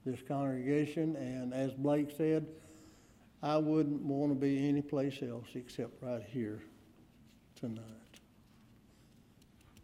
this 0.04 0.20
congregation, 0.26 1.16
and 1.16 1.54
as 1.54 1.72
Blake 1.72 2.10
said, 2.16 2.46
I 3.42 3.58
wouldn't 3.58 4.02
want 4.02 4.32
to 4.32 4.38
be 4.38 4.68
anyplace 4.68 5.22
else 5.22 5.48
except 5.54 6.02
right 6.02 6.22
here 6.26 6.60
tonight. 7.60 7.82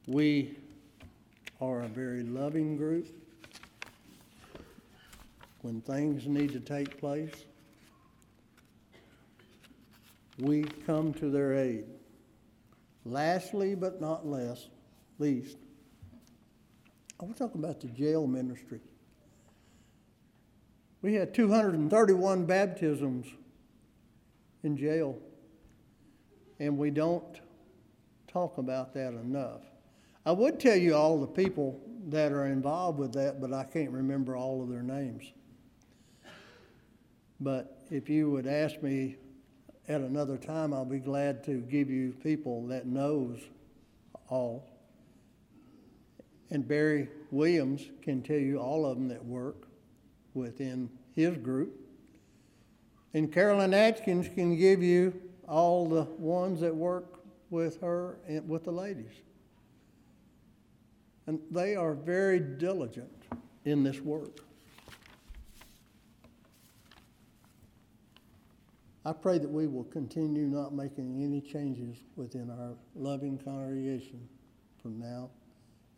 We 0.07 0.57
are 1.61 1.83
a 1.83 1.89
very 1.89 2.23
loving 2.23 2.77
group. 2.77 3.07
When 5.61 5.83
things 5.83 6.27
need 6.27 6.53
to 6.53 6.61
take 6.61 6.99
place, 6.99 7.45
we 10.41 10.65
come 10.87 11.13
to 11.15 11.31
their 11.31 11.55
aid. 11.55 11.85
Lastly, 13.05 13.75
but 13.75 14.01
not 14.01 14.27
less, 14.27 14.69
least, 15.19 15.57
I 17.21 17.25
want 17.25 17.37
to 17.37 17.43
talk 17.45 17.55
about 17.55 17.81
the 17.81 17.89
jail 17.89 18.27
ministry. 18.27 18.81
We 21.03 21.15
had 21.15 21.35
231 21.35 22.47
baptisms 22.47 23.27
in 24.63 24.77
jail, 24.77 25.19
and 26.59 26.77
we 26.79 26.91
don't 26.91 27.41
talk 28.27 28.59
about 28.59 28.95
that 28.95 29.09
enough. 29.09 29.63
I 30.25 30.33
would 30.33 30.61
tell 30.61 30.77
you 30.77 30.95
all 30.95 31.19
the 31.21 31.27
people 31.27 31.81
that 32.09 32.33
are 32.33 32.47
involved 32.47 32.99
with 32.99 33.13
that, 33.15 33.41
but 33.41 33.53
I 33.53 33.65
can't 33.65 33.91
remember 33.91 34.37
all 34.37 34.63
of 34.63 34.69
their 34.69 34.83
names. 34.83 35.33
But 37.41 37.83
if 37.91 38.09
you 38.09 38.31
would 38.31 38.47
ask 38.47 38.83
me 38.83 39.17
at 39.91 40.03
another 40.03 40.37
time, 40.37 40.73
I'll 40.73 40.85
be 40.85 41.01
glad 41.01 41.43
to 41.47 41.59
give 41.63 41.91
you 41.91 42.15
people 42.23 42.65
that 42.69 42.87
knows 42.87 43.41
all. 44.29 44.65
And 46.49 46.67
Barry 46.67 47.09
Williams 47.33 47.83
can 48.01 48.23
tell 48.23 48.39
you 48.39 48.59
all 48.59 48.87
of 48.87 48.97
them 48.97 49.09
that 49.09 49.25
work 49.25 49.67
within 50.33 50.89
his 51.17 51.37
group. 51.39 51.73
And 53.15 53.33
Carolyn 53.33 53.75
Atkins 53.75 54.29
can 54.29 54.57
give 54.57 54.81
you 54.81 55.13
all 55.49 55.89
the 55.89 56.05
ones 56.05 56.61
that 56.61 56.75
work 56.75 57.25
with 57.51 57.81
her 57.81 58.21
and 58.29 58.49
with 58.49 58.63
the 58.63 58.71
ladies. 58.71 59.11
And 61.27 61.41
they 61.51 61.75
are 61.75 61.95
very 61.95 62.39
diligent 62.39 63.25
in 63.65 63.83
this 63.83 64.01
work. 64.01 64.39
I 69.05 69.13
pray 69.13 69.39
that 69.39 69.49
we 69.49 69.67
will 69.67 69.85
continue 69.85 70.47
not 70.47 70.75
making 70.75 71.23
any 71.23 71.41
changes 71.41 71.97
within 72.17 72.51
our 72.51 72.75
loving 72.95 73.39
congregation 73.39 74.29
from 74.83 74.99
now 74.99 75.31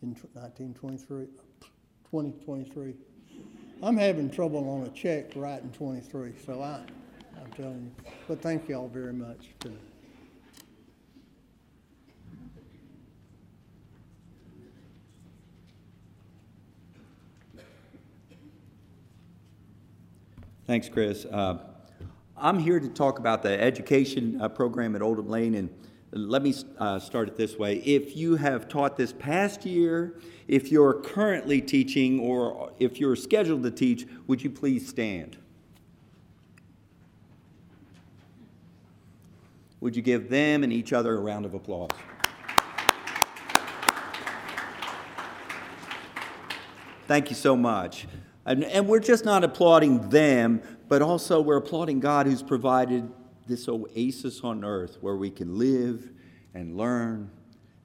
in 0.03 0.11
1923, 0.35 1.27
2023. 2.11 2.95
I'm 3.83 3.97
having 3.97 4.31
trouble 4.31 4.69
on 4.71 4.87
a 4.87 4.91
check 4.91 5.33
writing 5.35 5.73
23, 5.73 6.35
so 6.47 6.63
I, 6.63 6.81
I'm 7.41 7.51
telling 7.57 7.93
you. 8.07 8.13
But 8.29 8.41
thank 8.41 8.69
you 8.69 8.77
all 8.77 8.89
very 8.89 9.13
much. 9.13 9.49
too. 9.59 9.77
Thanks, 20.69 20.89
Chris. 20.89 21.25
Uh, 21.25 21.59
I'm 22.45 22.59
here 22.59 22.81
to 22.81 22.89
talk 22.89 23.21
about 23.21 23.45
the 23.45 23.63
education 23.63 24.41
uh, 24.41 24.49
program 24.49 24.97
at 24.97 25.01
Oldham 25.01 25.29
Lane, 25.29 25.55
and 25.55 25.71
let 26.11 26.43
me 26.43 26.53
uh, 26.77 26.99
start 26.99 27.29
it 27.29 27.37
this 27.37 27.57
way. 27.57 27.77
If 27.77 28.17
you 28.17 28.35
have 28.35 28.67
taught 28.67 28.97
this 28.97 29.13
past 29.13 29.65
year, 29.65 30.19
if 30.49 30.73
you're 30.73 30.95
currently 30.95 31.61
teaching, 31.61 32.19
or 32.19 32.73
if 32.81 32.99
you're 32.99 33.15
scheduled 33.15 33.63
to 33.63 33.71
teach, 33.71 34.09
would 34.27 34.43
you 34.43 34.51
please 34.51 34.89
stand? 34.89 35.37
Would 39.79 39.95
you 39.95 40.03
give 40.03 40.29
them 40.29 40.65
and 40.65 40.73
each 40.73 40.93
other 40.93 41.17
a 41.17 41.21
round 41.21 41.47
of 41.47 41.55
applause? 41.55 41.91
Thank 47.07 47.31
you 47.31 47.37
so 47.37 47.57
much. 47.57 48.09
And, 48.45 48.65
and 48.65 48.89
we're 48.89 48.99
just 48.99 49.25
not 49.25 49.45
applauding 49.45 50.09
them, 50.09 50.61
but 50.93 51.01
also 51.01 51.41
we're 51.41 51.57
applauding 51.57 52.01
God 52.01 52.27
who's 52.27 52.43
provided 52.43 53.11
this 53.47 53.67
oasis 53.67 54.43
on 54.43 54.63
earth 54.63 54.99
where 55.01 55.17
we 55.17 55.31
can 55.31 55.57
live 55.59 56.11
and 56.53 56.77
learn 56.77 57.31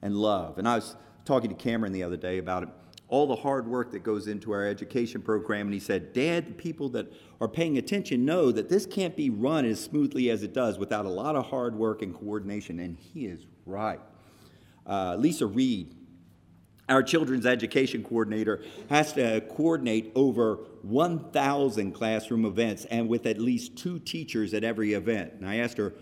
and 0.02 0.14
love. 0.14 0.58
And 0.58 0.68
I 0.68 0.74
was 0.74 0.94
talking 1.24 1.48
to 1.48 1.56
Cameron 1.56 1.92
the 1.92 2.02
other 2.02 2.18
day 2.18 2.36
about 2.36 2.64
it, 2.64 2.68
all 3.08 3.26
the 3.26 3.36
hard 3.36 3.66
work 3.66 3.92
that 3.92 4.00
goes 4.00 4.28
into 4.28 4.52
our 4.52 4.66
education 4.66 5.22
program. 5.22 5.68
And 5.68 5.72
he 5.72 5.80
said, 5.80 6.12
Dad, 6.12 6.48
the 6.48 6.52
people 6.52 6.90
that 6.90 7.10
are 7.40 7.48
paying 7.48 7.78
attention 7.78 8.26
know 8.26 8.52
that 8.52 8.68
this 8.68 8.84
can't 8.84 9.16
be 9.16 9.30
run 9.30 9.64
as 9.64 9.82
smoothly 9.82 10.28
as 10.28 10.42
it 10.42 10.52
does 10.52 10.78
without 10.78 11.06
a 11.06 11.08
lot 11.08 11.34
of 11.34 11.46
hard 11.46 11.74
work 11.74 12.02
and 12.02 12.14
coordination. 12.14 12.78
And 12.78 12.98
he 12.98 13.24
is 13.24 13.46
right. 13.64 14.00
Uh, 14.86 15.16
Lisa 15.18 15.46
Reed 15.46 15.94
our 16.88 17.02
children's 17.02 17.46
education 17.46 18.02
coordinator 18.02 18.62
has 18.88 19.12
to 19.12 19.42
coordinate 19.56 20.10
over 20.14 20.60
1,000 20.82 21.92
classroom 21.92 22.44
events 22.44 22.86
and 22.86 23.08
with 23.08 23.26
at 23.26 23.38
least 23.38 23.76
two 23.76 23.98
teachers 23.98 24.54
at 24.54 24.64
every 24.64 24.94
event. 24.94 25.34
And 25.34 25.48
I 25.48 25.56
asked 25.56 25.76
her, 25.76 25.94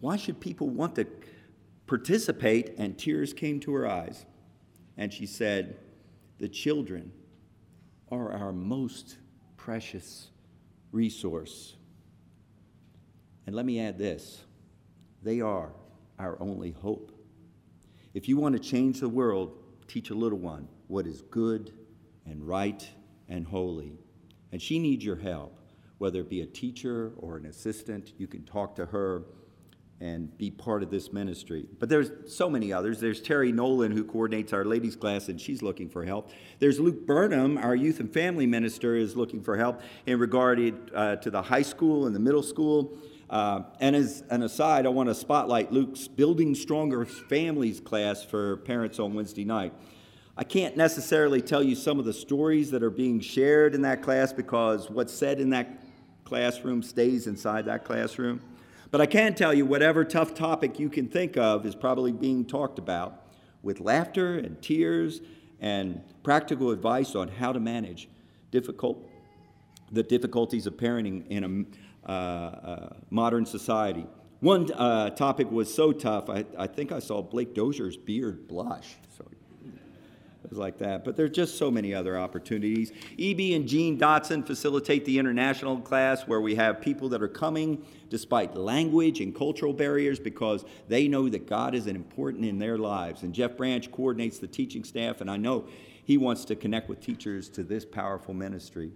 why 0.00 0.16
should 0.16 0.40
people 0.40 0.68
want 0.68 0.94
to 0.96 1.06
participate? 1.86 2.74
And 2.78 2.98
tears 2.98 3.32
came 3.32 3.60
to 3.60 3.74
her 3.74 3.86
eyes. 3.86 4.24
And 4.96 5.12
she 5.12 5.26
said, 5.26 5.78
the 6.38 6.48
children 6.48 7.12
are 8.10 8.32
our 8.32 8.52
most 8.52 9.18
precious 9.56 10.30
resource. 10.92 11.76
And 13.46 13.54
let 13.54 13.66
me 13.66 13.80
add 13.80 13.98
this 13.98 14.42
they 15.22 15.40
are 15.40 15.72
our 16.18 16.40
only 16.40 16.70
hope. 16.70 17.12
If 18.14 18.28
you 18.28 18.36
want 18.36 18.54
to 18.54 18.58
change 18.58 19.00
the 19.00 19.08
world, 19.08 19.58
teach 19.88 20.10
a 20.10 20.14
little 20.14 20.38
one 20.38 20.68
what 20.88 21.06
is 21.06 21.22
good 21.22 21.72
and 22.24 22.46
right 22.46 22.88
and 23.28 23.46
holy. 23.46 23.98
And 24.52 24.60
she 24.60 24.78
needs 24.78 25.04
your 25.04 25.16
help, 25.16 25.58
whether 25.98 26.20
it 26.20 26.30
be 26.30 26.40
a 26.42 26.46
teacher 26.46 27.12
or 27.18 27.36
an 27.36 27.46
assistant. 27.46 28.12
You 28.18 28.26
can 28.26 28.44
talk 28.44 28.76
to 28.76 28.86
her 28.86 29.24
and 30.00 30.36
be 30.36 30.50
part 30.50 30.82
of 30.82 30.90
this 30.90 31.12
ministry. 31.12 31.66
But 31.78 31.88
there's 31.88 32.10
so 32.26 32.50
many 32.50 32.72
others. 32.72 33.00
There's 33.00 33.20
Terry 33.20 33.50
Nolan, 33.50 33.92
who 33.92 34.04
coordinates 34.04 34.52
our 34.52 34.64
ladies' 34.64 34.94
class, 34.94 35.28
and 35.28 35.40
she's 35.40 35.62
looking 35.62 35.88
for 35.88 36.04
help. 36.04 36.30
There's 36.58 36.78
Luke 36.78 37.06
Burnham, 37.06 37.56
our 37.56 37.74
youth 37.74 37.98
and 38.00 38.12
family 38.12 38.46
minister, 38.46 38.94
is 38.94 39.16
looking 39.16 39.42
for 39.42 39.56
help 39.56 39.80
in 40.04 40.18
regard 40.18 40.90
uh, 40.94 41.16
to 41.16 41.30
the 41.30 41.40
high 41.40 41.62
school 41.62 42.06
and 42.06 42.14
the 42.14 42.20
middle 42.20 42.42
school. 42.42 42.98
Uh, 43.28 43.62
and 43.80 43.96
as 43.96 44.22
an 44.30 44.42
aside, 44.42 44.86
I 44.86 44.88
want 44.90 45.08
to 45.08 45.14
spotlight 45.14 45.72
Luke's 45.72 46.06
Building 46.06 46.54
Stronger 46.54 47.04
Families 47.04 47.80
class 47.80 48.24
for 48.24 48.58
parents 48.58 48.98
on 49.00 49.14
Wednesday 49.14 49.44
night. 49.44 49.72
I 50.36 50.44
can't 50.44 50.76
necessarily 50.76 51.40
tell 51.40 51.62
you 51.62 51.74
some 51.74 51.98
of 51.98 52.04
the 52.04 52.12
stories 52.12 52.70
that 52.70 52.82
are 52.82 52.90
being 52.90 53.20
shared 53.20 53.74
in 53.74 53.82
that 53.82 54.02
class 54.02 54.32
because 54.32 54.90
what's 54.90 55.12
said 55.12 55.40
in 55.40 55.50
that 55.50 55.82
classroom 56.24 56.82
stays 56.82 57.26
inside 57.26 57.64
that 57.64 57.84
classroom. 57.84 58.40
But 58.90 59.00
I 59.00 59.06
can 59.06 59.34
tell 59.34 59.52
you 59.52 59.66
whatever 59.66 60.04
tough 60.04 60.34
topic 60.34 60.78
you 60.78 60.88
can 60.88 61.08
think 61.08 61.36
of 61.36 61.66
is 61.66 61.74
probably 61.74 62.12
being 62.12 62.44
talked 62.44 62.78
about 62.78 63.22
with 63.62 63.80
laughter 63.80 64.38
and 64.38 64.60
tears 64.62 65.20
and 65.60 66.00
practical 66.22 66.70
advice 66.70 67.14
on 67.14 67.28
how 67.28 67.52
to 67.52 67.58
manage 67.58 68.08
difficult 68.50 69.10
the 69.92 70.02
difficulties 70.02 70.66
of 70.66 70.74
parenting 70.76 71.26
in 71.28 71.44
a 71.44 71.85
modern 72.06 73.46
society. 73.46 74.06
One 74.40 74.70
uh, 74.72 75.10
topic 75.10 75.50
was 75.50 75.72
so 75.72 75.92
tough, 75.92 76.28
I, 76.28 76.44
I 76.58 76.66
think 76.66 76.92
I 76.92 76.98
saw 76.98 77.22
Blake 77.22 77.54
Dozier's 77.54 77.96
beard 77.96 78.46
blush. 78.46 78.96
So 79.16 79.24
it 80.46 80.50
was 80.50 80.58
like 80.58 80.78
that. 80.78 81.04
But 81.04 81.16
there's 81.16 81.32
just 81.32 81.58
so 81.58 81.72
many 81.72 81.92
other 81.92 82.16
opportunities. 82.16 82.92
EB 83.18 83.40
and 83.56 83.66
Jean 83.66 83.98
Dotson 83.98 84.46
facilitate 84.46 85.04
the 85.04 85.18
international 85.18 85.80
class 85.80 86.22
where 86.28 86.40
we 86.40 86.54
have 86.54 86.80
people 86.80 87.08
that 87.08 87.20
are 87.20 87.28
coming 87.28 87.84
despite 88.10 88.54
language 88.54 89.20
and 89.20 89.34
cultural 89.34 89.72
barriers 89.72 90.20
because 90.20 90.64
they 90.86 91.08
know 91.08 91.28
that 91.28 91.48
God 91.48 91.74
is 91.74 91.88
important 91.88 92.44
in 92.44 92.60
their 92.60 92.78
lives. 92.78 93.22
And 93.22 93.34
Jeff 93.34 93.56
Branch 93.56 93.90
coordinates 93.90 94.38
the 94.38 94.46
teaching 94.46 94.84
staff, 94.84 95.20
and 95.20 95.28
I 95.28 95.36
know 95.36 95.66
he 96.04 96.16
wants 96.16 96.44
to 96.44 96.54
connect 96.54 96.88
with 96.88 97.00
teachers 97.00 97.48
to 97.48 97.64
this 97.64 97.84
powerful 97.84 98.32
ministry. 98.32 98.92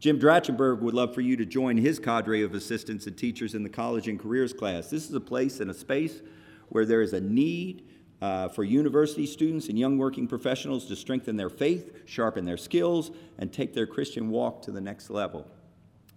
Jim 0.00 0.20
Drachenberg 0.20 0.80
would 0.80 0.94
love 0.94 1.12
for 1.12 1.22
you 1.22 1.36
to 1.36 1.44
join 1.44 1.76
his 1.76 1.98
cadre 1.98 2.42
of 2.42 2.54
assistants 2.54 3.08
and 3.08 3.16
teachers 3.16 3.54
in 3.54 3.64
the 3.64 3.68
college 3.68 4.06
and 4.06 4.18
careers 4.18 4.52
class. 4.52 4.88
This 4.88 5.08
is 5.08 5.14
a 5.14 5.20
place 5.20 5.58
and 5.58 5.70
a 5.70 5.74
space 5.74 6.20
where 6.68 6.86
there 6.86 7.02
is 7.02 7.14
a 7.14 7.20
need 7.20 7.84
uh, 8.22 8.48
for 8.48 8.62
university 8.62 9.26
students 9.26 9.68
and 9.68 9.78
young 9.78 9.98
working 9.98 10.28
professionals 10.28 10.86
to 10.86 10.94
strengthen 10.94 11.36
their 11.36 11.50
faith, 11.50 12.02
sharpen 12.06 12.44
their 12.44 12.56
skills, 12.56 13.10
and 13.38 13.52
take 13.52 13.74
their 13.74 13.86
Christian 13.86 14.30
walk 14.30 14.62
to 14.62 14.70
the 14.70 14.80
next 14.80 15.10
level. 15.10 15.46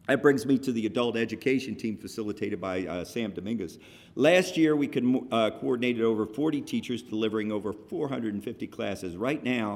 That 0.08 0.22
brings 0.22 0.46
me 0.46 0.58
to 0.60 0.72
the 0.72 0.86
adult 0.86 1.16
education 1.16 1.76
team 1.76 1.98
facilitated 1.98 2.60
by 2.60 2.86
uh, 2.86 3.06
Sam 3.06 3.32
Dominguez. 3.32 3.80
Last 4.16 4.58
year, 4.58 4.76
we 4.76 4.88
uh, 4.88 5.52
coordinated 5.52 6.04
over 6.04 6.26
40 6.26 6.62
teachers 6.62 7.02
delivering 7.02 7.52
over 7.52 7.72
450 7.72 8.68
classes. 8.68 9.16
Right 9.16 9.44
now, 9.44 9.76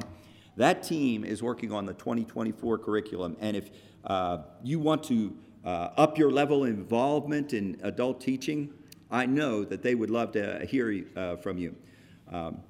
that 0.58 0.84
team 0.84 1.24
is 1.24 1.44
working 1.44 1.72
on 1.72 1.86
the 1.86 1.94
2024 1.94 2.78
curriculum, 2.78 3.36
and 3.40 3.58
if 3.58 3.70
uh, 4.06 4.40
you 4.64 4.80
want 4.80 5.04
to 5.06 5.36
uh, 5.64 5.90
up 5.98 6.18
your 6.18 6.32
level 6.32 6.64
of 6.64 6.70
involvement 6.70 7.54
in 7.54 7.80
adult 7.84 8.22
teaching, 8.22 8.72
I 9.10 9.26
know 9.26 9.64
that 9.66 9.82
they 9.82 9.96
would 9.96 10.10
love 10.10 10.32
to 10.34 10.66
hear 10.66 11.06
uh, 11.16 11.36
from 11.38 11.58
you. 11.58 11.76
Um, 12.32 12.62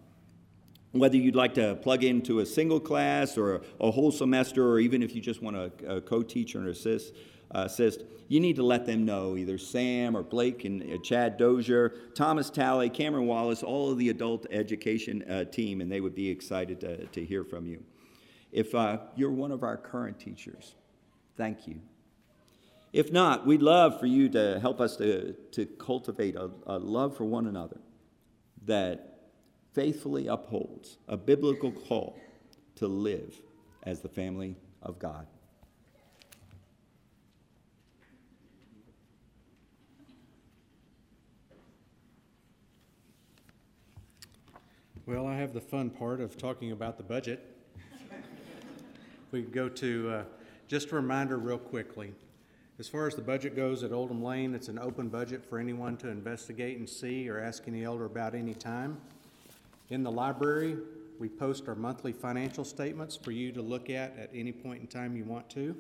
whether 0.91 1.17
you'd 1.17 1.35
like 1.35 1.53
to 1.55 1.75
plug 1.75 2.05
into 2.05 2.39
a 2.39 2.45
single 2.45 2.79
class 2.79 3.37
or 3.37 3.55
a, 3.55 3.61
a 3.81 3.91
whole 3.91 4.11
semester, 4.11 4.65
or 4.67 4.79
even 4.79 5.03
if 5.03 5.13
you 5.13 5.21
just 5.21 5.41
want 5.41 5.55
to 5.55 6.01
co 6.01 6.23
teach 6.23 6.55
or 6.55 6.69
assist, 6.69 7.13
uh, 7.55 7.63
assist, 7.65 8.03
you 8.27 8.39
need 8.39 8.55
to 8.57 8.63
let 8.63 8.85
them 8.85 9.05
know 9.05 9.37
either 9.37 9.57
Sam 9.57 10.17
or 10.17 10.23
Blake 10.23 10.65
and 10.65 10.81
uh, 10.81 10.97
Chad 10.97 11.37
Dozier, 11.37 11.93
Thomas 12.13 12.49
Talley, 12.49 12.89
Cameron 12.89 13.27
Wallace, 13.27 13.63
all 13.63 13.91
of 13.91 13.97
the 13.97 14.09
adult 14.09 14.45
education 14.51 15.23
uh, 15.23 15.45
team, 15.45 15.79
and 15.79 15.91
they 15.91 16.01
would 16.01 16.15
be 16.15 16.29
excited 16.29 16.81
to, 16.81 17.05
to 17.05 17.23
hear 17.23 17.43
from 17.43 17.65
you. 17.65 17.83
If 18.51 18.75
uh, 18.75 18.97
you're 19.15 19.31
one 19.31 19.51
of 19.51 19.63
our 19.63 19.77
current 19.77 20.19
teachers, 20.19 20.75
thank 21.37 21.67
you. 21.67 21.79
If 22.91 23.11
not, 23.11 23.45
we'd 23.45 23.61
love 23.61 23.99
for 23.99 24.05
you 24.05 24.29
to 24.29 24.59
help 24.59 24.81
us 24.81 24.97
to, 24.97 25.33
to 25.51 25.65
cultivate 25.65 26.35
a, 26.35 26.49
a 26.65 26.77
love 26.77 27.15
for 27.15 27.25
one 27.25 27.47
another 27.47 27.77
that 28.65 29.19
faithfully 29.73 30.27
upholds 30.27 30.97
a 31.07 31.17
biblical 31.17 31.71
call 31.71 32.17
to 32.75 32.87
live 32.87 33.39
as 33.83 33.99
the 34.01 34.09
family 34.09 34.55
of 34.81 34.97
God. 34.97 35.27
Well, 45.07 45.27
I 45.27 45.35
have 45.35 45.53
the 45.53 45.61
fun 45.61 45.91
part 45.91 46.19
of 46.19 46.35
talking 46.35 46.71
about 46.71 46.97
the 46.97 47.03
budget. 47.03 47.55
we 49.31 49.43
go 49.43 49.69
to 49.69 50.09
uh, 50.09 50.23
just 50.67 50.91
a 50.91 50.95
reminder, 50.95 51.37
real 51.37 51.59
quickly. 51.59 52.11
As 52.79 52.87
far 52.87 53.05
as 53.05 53.13
the 53.13 53.21
budget 53.21 53.55
goes 53.55 53.83
at 53.83 53.91
Oldham 53.91 54.23
Lane, 54.23 54.55
it's 54.55 54.67
an 54.67 54.79
open 54.79 55.09
budget 55.09 55.45
for 55.45 55.59
anyone 55.59 55.95
to 55.97 56.09
investigate 56.09 56.79
and 56.79 56.89
see 56.89 57.29
or 57.29 57.39
ask 57.39 57.67
any 57.67 57.83
elder 57.83 58.05
about 58.05 58.33
any 58.33 58.55
time. 58.55 58.97
In 59.91 60.01
the 60.01 60.11
library, 60.11 60.75
we 61.19 61.29
post 61.29 61.67
our 61.67 61.75
monthly 61.75 62.11
financial 62.11 62.65
statements 62.65 63.15
for 63.15 63.29
you 63.29 63.51
to 63.51 63.61
look 63.61 63.91
at 63.91 64.17
at 64.17 64.31
any 64.33 64.51
point 64.51 64.81
in 64.81 64.87
time 64.87 65.15
you 65.15 65.23
want 65.23 65.47
to. 65.51 65.77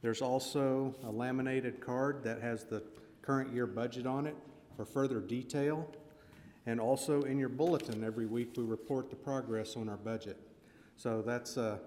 There's 0.00 0.22
also 0.22 0.94
a 1.04 1.10
laminated 1.10 1.82
card 1.82 2.24
that 2.24 2.40
has 2.40 2.64
the 2.64 2.82
current 3.20 3.52
year 3.52 3.66
budget 3.66 4.06
on 4.06 4.26
it 4.26 4.36
for 4.74 4.86
further 4.86 5.20
detail. 5.20 5.86
And 6.66 6.80
also 6.80 7.22
in 7.22 7.38
your 7.38 7.48
bulletin, 7.48 8.04
every 8.04 8.26
week, 8.26 8.52
we 8.56 8.62
report 8.62 9.10
the 9.10 9.16
progress 9.16 9.76
on 9.76 9.88
our 9.88 9.96
budget. 9.96 10.38
So 10.96 11.22
that's 11.22 11.56
uh, 11.56 11.78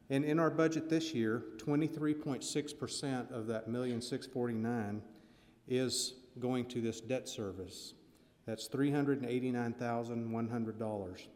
And 0.10 0.25
in 0.25 0.39
our 0.39 0.49
budget 0.49 0.89
this 0.89 1.13
year, 1.13 1.43
twenty-three 1.57 2.13
point 2.13 2.41
six 2.43 2.71
percent 2.71 3.29
of 3.29 3.45
that 3.47 3.67
million 3.67 4.01
six 4.01 4.25
forty-nine 4.25 5.01
is 5.67 6.13
going 6.39 6.65
to 6.67 6.79
this 6.79 7.01
debt 7.01 7.27
service. 7.27 7.93
That's 8.47 8.67
three 8.67 8.89
hundred 8.89 9.21
and 9.21 9.29
eighty-nine 9.29 9.73
thousand 9.73 10.31
one 10.31 10.47
hundred 10.47 10.79
dollars. 10.79 11.27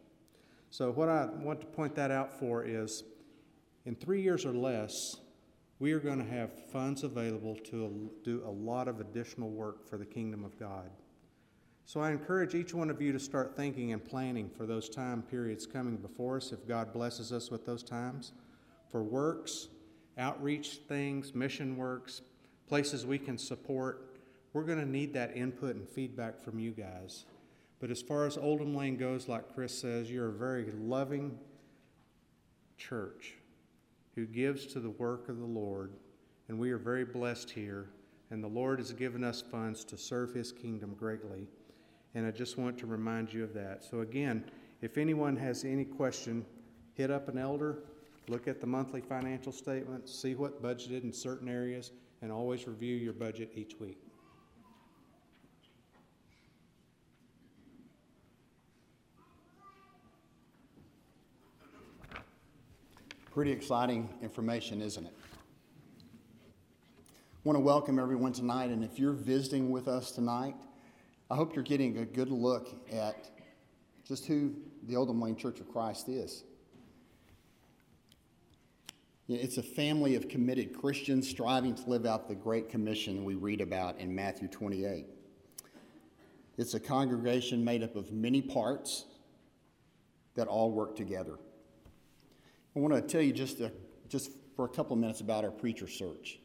So 0.71 0.91
what 0.91 1.09
I 1.09 1.25
want 1.25 1.59
to 1.59 1.67
point 1.67 1.93
that 1.95 2.09
out 2.09 2.39
for 2.39 2.63
is, 2.63 3.03
in 3.85 3.95
three 3.95 4.21
years 4.21 4.45
or 4.45 4.53
less, 4.53 5.17
we 5.79 5.91
are 5.91 5.99
going 5.99 6.19
to 6.19 6.31
have 6.31 6.51
funds 6.71 7.03
available 7.03 7.55
to 7.55 8.09
do 8.23 8.41
a 8.45 8.49
lot 8.49 8.87
of 8.87 9.01
additional 9.01 9.49
work 9.49 9.89
for 9.89 9.97
the 9.97 10.05
kingdom 10.05 10.45
of 10.45 10.57
God. 10.57 10.89
So 11.85 11.99
I 11.99 12.11
encourage 12.11 12.55
each 12.55 12.73
one 12.73 12.89
of 12.89 13.01
you 13.01 13.11
to 13.11 13.19
start 13.19 13.57
thinking 13.57 13.91
and 13.91 14.05
planning 14.05 14.49
for 14.49 14.65
those 14.65 14.87
time 14.87 15.23
periods 15.23 15.65
coming 15.65 15.97
before 15.97 16.37
us 16.37 16.53
if 16.53 16.65
God 16.65 16.93
blesses 16.93 17.33
us 17.33 17.51
with 17.51 17.65
those 17.65 17.83
times 17.83 18.31
for 18.91 19.03
works, 19.03 19.67
outreach 20.17 20.79
things, 20.87 21.35
mission 21.35 21.75
works, 21.75 22.21
places 22.69 23.05
we 23.05 23.17
can 23.17 23.37
support. 23.37 24.10
We're 24.53 24.63
going 24.63 24.79
to 24.79 24.89
need 24.89 25.13
that 25.13 25.35
input 25.35 25.75
and 25.75 25.87
feedback 25.87 26.39
from 26.39 26.59
you 26.59 26.71
guys. 26.71 27.25
But 27.79 27.89
as 27.89 28.01
far 28.01 28.25
as 28.25 28.37
Oldham 28.37 28.75
Lane 28.75 28.97
goes, 28.97 29.27
like 29.27 29.53
Chris 29.53 29.77
says, 29.77 30.11
you're 30.11 30.29
a 30.29 30.33
very 30.33 30.71
loving 30.77 31.37
church 32.77 33.35
who 34.15 34.25
gives 34.25 34.65
to 34.67 34.79
the 34.79 34.89
work 34.89 35.29
of 35.29 35.39
the 35.39 35.45
Lord, 35.45 35.93
and 36.47 36.59
we 36.59 36.71
are 36.71 36.77
very 36.77 37.05
blessed 37.05 37.49
here. 37.49 37.89
And 38.29 38.43
the 38.43 38.47
Lord 38.47 38.79
has 38.79 38.93
given 38.93 39.23
us 39.23 39.41
funds 39.41 39.83
to 39.85 39.97
serve 39.97 40.33
His 40.33 40.51
kingdom 40.51 40.95
greatly. 40.97 41.47
And 42.13 42.25
I 42.25 42.31
just 42.31 42.57
want 42.57 42.77
to 42.79 42.85
remind 42.85 43.33
you 43.33 43.43
of 43.43 43.53
that. 43.53 43.83
So, 43.83 44.01
again, 44.01 44.45
if 44.81 44.97
anyone 44.97 45.35
has 45.37 45.63
any 45.63 45.85
question, 45.85 46.45
hit 46.93 47.11
up 47.11 47.29
an 47.29 47.37
elder, 47.37 47.79
look 48.27 48.47
at 48.47 48.61
the 48.61 48.67
monthly 48.67 49.01
financial 49.01 49.51
statement, 49.51 50.07
see 50.07 50.35
what 50.35 50.61
budgeted 50.61 51.03
in 51.03 51.11
certain 51.11 51.49
areas, 51.49 51.91
and 52.21 52.31
always 52.31 52.67
review 52.67 52.95
your 52.95 53.13
budget 53.13 53.51
each 53.55 53.79
week. 53.79 53.97
Pretty 63.31 63.51
exciting 63.53 64.09
information, 64.21 64.81
isn't 64.81 65.05
it? 65.05 65.13
I 65.23 65.27
Want 67.45 67.55
to 67.55 67.61
welcome 67.61 67.97
everyone 67.97 68.33
tonight, 68.33 68.71
and 68.71 68.83
if 68.83 68.99
you're 68.99 69.13
visiting 69.13 69.71
with 69.71 69.87
us 69.87 70.11
tonight, 70.11 70.55
I 71.29 71.37
hope 71.37 71.55
you're 71.55 71.63
getting 71.63 71.99
a 71.99 72.05
good 72.05 72.29
look 72.29 72.67
at 72.91 73.29
just 74.05 74.25
who 74.25 74.53
the 74.83 74.97
Oldham 74.97 75.21
Lane 75.21 75.37
Church 75.37 75.61
of 75.61 75.71
Christ 75.71 76.09
is. 76.09 76.43
It's 79.29 79.57
a 79.57 79.63
family 79.63 80.15
of 80.15 80.27
committed 80.27 80.77
Christians 80.77 81.29
striving 81.29 81.73
to 81.75 81.89
live 81.89 82.05
out 82.05 82.27
the 82.27 82.35
Great 82.35 82.67
Commission 82.67 83.23
we 83.23 83.35
read 83.35 83.61
about 83.61 83.97
in 83.97 84.13
Matthew 84.13 84.49
28. 84.49 85.05
It's 86.57 86.73
a 86.73 86.81
congregation 86.81 87.63
made 87.63 87.81
up 87.81 87.95
of 87.95 88.11
many 88.11 88.41
parts 88.41 89.05
that 90.35 90.49
all 90.49 90.69
work 90.69 90.97
together. 90.97 91.39
I 92.73 92.79
want 92.79 92.93
to 92.93 93.01
tell 93.01 93.21
you 93.21 93.33
just, 93.33 93.59
a, 93.59 93.69
just 94.07 94.31
for 94.55 94.63
a 94.63 94.69
couple 94.69 94.93
of 94.93 94.99
minutes 94.99 95.19
about 95.19 95.43
our 95.43 95.51
preacher 95.51 95.87
search. 95.87 96.39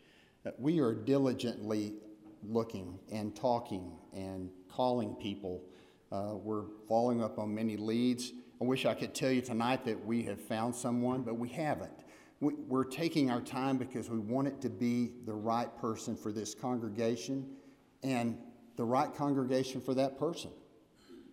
Uh, 0.45 0.51
We 0.59 0.81
are 0.81 0.93
diligently 0.93 1.95
looking 2.43 2.99
and 3.13 3.35
talking 3.37 3.93
and 4.13 4.51
calling 4.69 5.15
people. 5.15 5.63
Uh, 6.11 6.35
we're 6.35 6.65
following 6.89 7.23
up 7.23 7.39
on 7.39 7.55
many 7.55 7.77
leads. 7.77 8.33
I 8.61 8.65
wish 8.65 8.87
I 8.87 8.95
could 8.95 9.15
tell 9.15 9.31
you 9.31 9.41
tonight 9.41 9.85
that 9.85 10.05
we 10.05 10.25
have 10.25 10.41
found 10.41 10.75
someone, 10.75 11.23
but 11.23 11.39
we 11.39 11.49
haven't. 11.49 11.93
We, 12.41 12.55
we're 12.55 12.85
taking 12.85 13.31
our 13.31 13.41
time 13.41 13.77
because 13.77 14.11
we 14.11 14.19
want 14.19 14.49
it 14.49 14.61
to 14.63 14.69
be 14.69 15.13
the 15.27 15.33
right 15.35 15.75
person 15.79 16.17
for 16.17 16.33
this 16.33 16.57
congregation 16.57 17.47
and 18.03 18.37
the 18.75 18.85
right 18.85 19.15
congregation 19.15 19.81
for 19.81 19.95
that 19.95 20.19
person. 20.19 20.51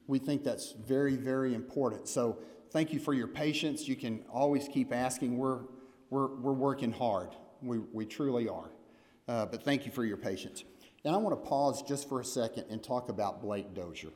We 0.05 0.19
think 0.19 0.43
that's 0.43 0.73
very, 0.73 1.15
very 1.15 1.55
important. 1.55 2.07
So 2.07 2.37
thank 2.73 2.91
you 2.91 2.99
for 2.99 3.13
your 3.13 3.27
patience. 3.27 3.87
You 3.87 3.95
can 3.95 4.25
always 4.31 4.67
keep 4.67 4.91
asking. 4.91 5.37
We're, 5.37 5.59
we're, 6.09 6.35
we're 6.35 6.53
working 6.53 6.91
hard. 6.91 7.29
We, 7.61 7.77
we 7.77 8.05
truly 8.05 8.49
are. 8.49 8.71
Uh, 9.27 9.45
but 9.45 9.63
thank 9.63 9.85
you 9.85 9.91
for 9.91 10.03
your 10.03 10.17
patience. 10.17 10.65
And 11.05 11.13
I 11.13 11.17
want 11.17 11.39
to 11.39 11.47
pause 11.49 11.83
just 11.83 12.09
for 12.09 12.19
a 12.19 12.25
second 12.25 12.65
and 12.69 12.83
talk 12.83 13.09
about 13.09 13.41
Blake 13.41 13.73
Dozier. 13.73 14.09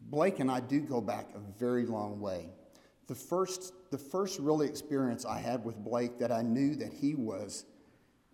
Blake 0.00 0.38
and 0.38 0.50
I 0.50 0.60
do 0.60 0.80
go 0.80 1.00
back 1.00 1.28
a 1.34 1.58
very 1.58 1.84
long 1.84 2.20
way. 2.20 2.50
The 3.08 3.14
first, 3.14 3.72
the 3.90 3.98
first 3.98 4.38
really 4.38 4.66
experience 4.66 5.26
I 5.26 5.38
had 5.38 5.64
with 5.64 5.76
Blake 5.76 6.18
that 6.18 6.30
I 6.30 6.42
knew 6.42 6.74
that 6.76 6.92
he 6.92 7.14
was 7.14 7.64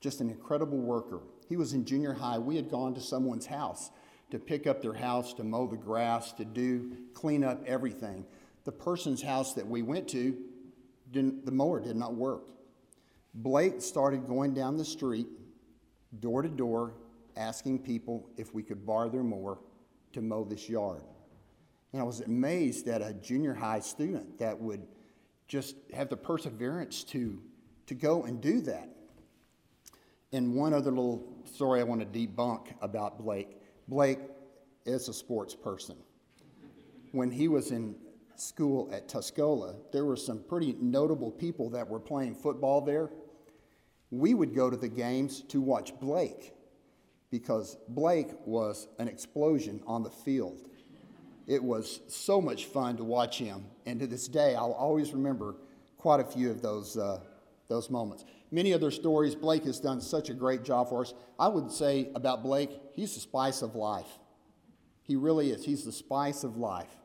just 0.00 0.20
an 0.20 0.30
incredible 0.30 0.78
worker. 0.78 1.20
He 1.48 1.56
was 1.56 1.72
in 1.72 1.84
junior 1.84 2.12
high. 2.12 2.38
We 2.38 2.56
had 2.56 2.70
gone 2.70 2.94
to 2.94 3.00
someone's 3.00 3.46
house 3.46 3.90
to 4.30 4.38
pick 4.38 4.66
up 4.66 4.80
their 4.82 4.92
house, 4.92 5.34
to 5.34 5.44
mow 5.44 5.66
the 5.66 5.76
grass, 5.76 6.32
to 6.32 6.44
do 6.44 6.96
clean 7.14 7.44
up 7.44 7.62
everything. 7.66 8.24
The 8.64 8.72
person's 8.72 9.22
house 9.22 9.54
that 9.54 9.66
we 9.66 9.82
went 9.82 10.08
to, 10.08 10.36
the 11.12 11.50
mower 11.50 11.80
did 11.80 11.96
not 11.96 12.14
work. 12.14 12.42
Blake 13.34 13.80
started 13.80 14.26
going 14.26 14.54
down 14.54 14.76
the 14.76 14.84
street, 14.84 15.26
door 16.20 16.42
to 16.42 16.48
door, 16.48 16.94
asking 17.36 17.80
people 17.80 18.28
if 18.36 18.54
we 18.54 18.62
could 18.62 18.84
borrow 18.84 19.08
their 19.08 19.22
mower 19.22 19.58
to 20.12 20.20
mow 20.20 20.44
this 20.44 20.68
yard. 20.68 21.02
And 21.92 22.00
I 22.00 22.04
was 22.04 22.20
amazed 22.20 22.88
at 22.88 23.02
a 23.02 23.12
junior 23.14 23.54
high 23.54 23.80
student 23.80 24.38
that 24.38 24.60
would 24.60 24.86
just 25.48 25.74
have 25.92 26.08
the 26.08 26.16
perseverance 26.16 27.02
to, 27.04 27.40
to 27.86 27.94
go 27.94 28.24
and 28.24 28.40
do 28.40 28.60
that. 28.62 28.88
And 30.32 30.54
one 30.54 30.72
other 30.72 30.90
little 30.90 31.26
story 31.44 31.80
I 31.80 31.82
want 31.82 32.00
to 32.00 32.06
debunk 32.06 32.68
about 32.80 33.18
Blake 33.18 33.59
Blake 33.90 34.20
is 34.86 35.08
a 35.08 35.12
sports 35.12 35.56
person. 35.56 35.96
When 37.10 37.28
he 37.28 37.48
was 37.48 37.72
in 37.72 37.96
school 38.36 38.88
at 38.92 39.08
Tuscola, 39.08 39.74
there 39.92 40.04
were 40.04 40.14
some 40.14 40.44
pretty 40.44 40.76
notable 40.80 41.32
people 41.32 41.70
that 41.70 41.88
were 41.88 41.98
playing 41.98 42.36
football 42.36 42.80
there. 42.80 43.10
We 44.12 44.32
would 44.32 44.54
go 44.54 44.70
to 44.70 44.76
the 44.76 44.88
games 44.88 45.42
to 45.48 45.60
watch 45.60 45.92
Blake 45.98 46.54
because 47.32 47.78
Blake 47.88 48.30
was 48.46 48.86
an 49.00 49.08
explosion 49.08 49.82
on 49.88 50.04
the 50.04 50.10
field. 50.10 50.68
It 51.48 51.62
was 51.62 51.98
so 52.06 52.40
much 52.40 52.66
fun 52.66 52.96
to 52.98 53.04
watch 53.04 53.38
him. 53.38 53.64
And 53.86 53.98
to 53.98 54.06
this 54.06 54.28
day, 54.28 54.54
I'll 54.54 54.70
always 54.70 55.12
remember 55.12 55.56
quite 55.98 56.20
a 56.20 56.24
few 56.24 56.48
of 56.48 56.62
those, 56.62 56.96
uh, 56.96 57.18
those 57.66 57.90
moments. 57.90 58.24
Many 58.50 58.72
other 58.74 58.90
stories, 58.90 59.34
Blake 59.34 59.64
has 59.64 59.78
done 59.78 60.00
such 60.00 60.28
a 60.28 60.34
great 60.34 60.64
job 60.64 60.88
for 60.88 61.02
us. 61.02 61.14
I 61.38 61.48
would 61.48 61.70
say 61.70 62.10
about 62.14 62.42
Blake, 62.42 62.70
he's 62.94 63.14
the 63.14 63.20
spice 63.20 63.62
of 63.62 63.76
life. 63.76 64.18
He 65.02 65.16
really 65.16 65.50
is. 65.50 65.64
He's 65.64 65.84
the 65.84 65.92
spice 65.92 66.44
of 66.44 66.56
life. 66.56 66.96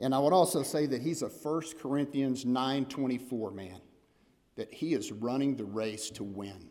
And 0.00 0.14
I 0.14 0.18
would 0.18 0.32
also 0.32 0.62
say 0.62 0.86
that 0.86 1.02
he's 1.02 1.22
a 1.22 1.28
1 1.28 1.78
Corinthians 1.80 2.44
9:24 2.44 3.52
man, 3.52 3.80
that 4.54 4.72
he 4.72 4.94
is 4.94 5.10
running 5.10 5.56
the 5.56 5.64
race 5.64 6.10
to 6.10 6.24
win. 6.24 6.70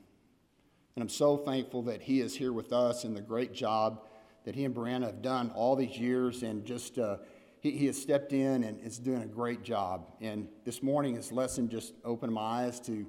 And 0.96 1.04
I'm 1.04 1.10
so 1.10 1.38
thankful 1.38 1.84
that 1.84 2.02
he 2.02 2.22
is 2.22 2.36
here 2.36 2.54
with 2.54 2.72
us 2.72 3.04
and 3.04 3.16
the 3.16 3.22
great 3.22 3.54
job 3.54 4.04
that 4.46 4.56
he 4.56 4.64
and 4.64 4.74
Brianna 4.74 5.08
have 5.08 5.22
done 5.22 5.52
all 5.54 5.76
these 5.76 5.98
years 5.98 6.42
and 6.42 6.66
just 6.66 6.98
uh, 6.98 7.18
he, 7.60 7.72
he 7.72 7.86
has 7.88 8.02
stepped 8.02 8.32
in 8.32 8.64
and 8.64 8.80
is 8.80 8.98
doing 8.98 9.22
a 9.22 9.28
great 9.28 9.62
job. 9.62 10.10
And 10.22 10.48
this 10.64 10.82
morning, 10.82 11.16
his 11.16 11.32
lesson 11.32 11.70
just 11.70 11.94
opened 12.06 12.34
my 12.34 12.42
eyes 12.42 12.80
to 12.82 13.06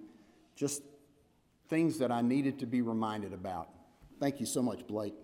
just 0.57 0.83
things 1.68 1.98
that 1.98 2.11
I 2.11 2.22
needed 2.22 2.59
to 2.61 2.66
be 2.66 2.83
reminded 2.83 3.33
about. 3.33 3.68
Thank 4.20 4.40
you 4.40 4.46
so 4.46 4.62
much, 4.62 4.87
Blake. 4.87 5.14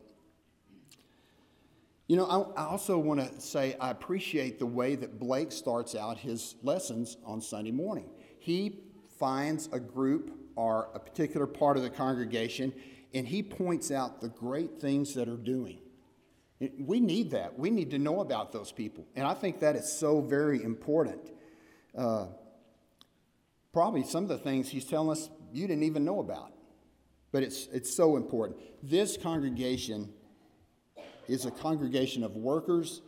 You 2.07 2.17
know, 2.17 2.27
I, 2.57 2.63
I 2.63 2.67
also 2.67 2.99
want 2.99 3.21
to 3.21 3.41
say 3.41 3.77
I 3.81 3.91
appreciate 3.91 4.59
the 4.59 4.67
way 4.67 4.95
that 4.95 5.19
Blake 5.19 5.51
starts 5.51 5.95
out 5.95 6.19
his 6.19 6.55
lessons 6.63 7.17
on 7.25 7.41
Sunday 7.41 7.71
morning. 7.71 8.11
He 8.39 8.81
finds 9.19 9.69
a 9.73 9.81
group 9.81 10.39
or 10.55 10.91
a 10.95 11.01
particular 11.01 11.47
part 11.47 11.77
of 11.77 11.83
the 11.83 11.91
congregation 11.91 12.73
and 13.15 13.27
he 13.27 13.43
points 13.43 13.91
out 13.91 14.21
the 14.21 14.29
great 14.29 14.81
things 14.81 15.15
that 15.15 15.29
are 15.29 15.37
doing. 15.37 15.79
We 16.79 17.01
need 17.01 17.31
that. 17.31 17.59
We 17.59 17.71
need 17.71 17.91
to 17.93 17.99
know 17.99 18.21
about 18.21 18.53
those 18.53 18.73
people. 18.73 19.07
And 19.15 19.27
I 19.27 19.35
think 19.35 19.61
that 19.61 19.77
is 19.77 19.91
so 19.91 20.21
very 20.21 20.63
important. 20.63 21.31
Uh, 21.97 22.27
probably 23.73 24.03
some 24.03 24.25
of 24.25 24.29
the 24.29 24.39
things 24.39 24.69
he's 24.69 24.85
telling 24.85 25.11
us 25.11 25.31
you 25.55 25.67
didn't 25.67 25.85
even 25.85 26.05
know 26.05 26.21
about. 26.21 26.53
But 27.33 27.43
it's, 27.43 27.69
it's 27.73 27.95
so 27.95 28.17
important. 28.17 28.61
This 28.83 29.17
congregation 29.17 30.13
is 31.27 31.47
a 31.47 31.51
congregation 31.51 32.23
of 32.23 32.37
workers, 32.37 33.03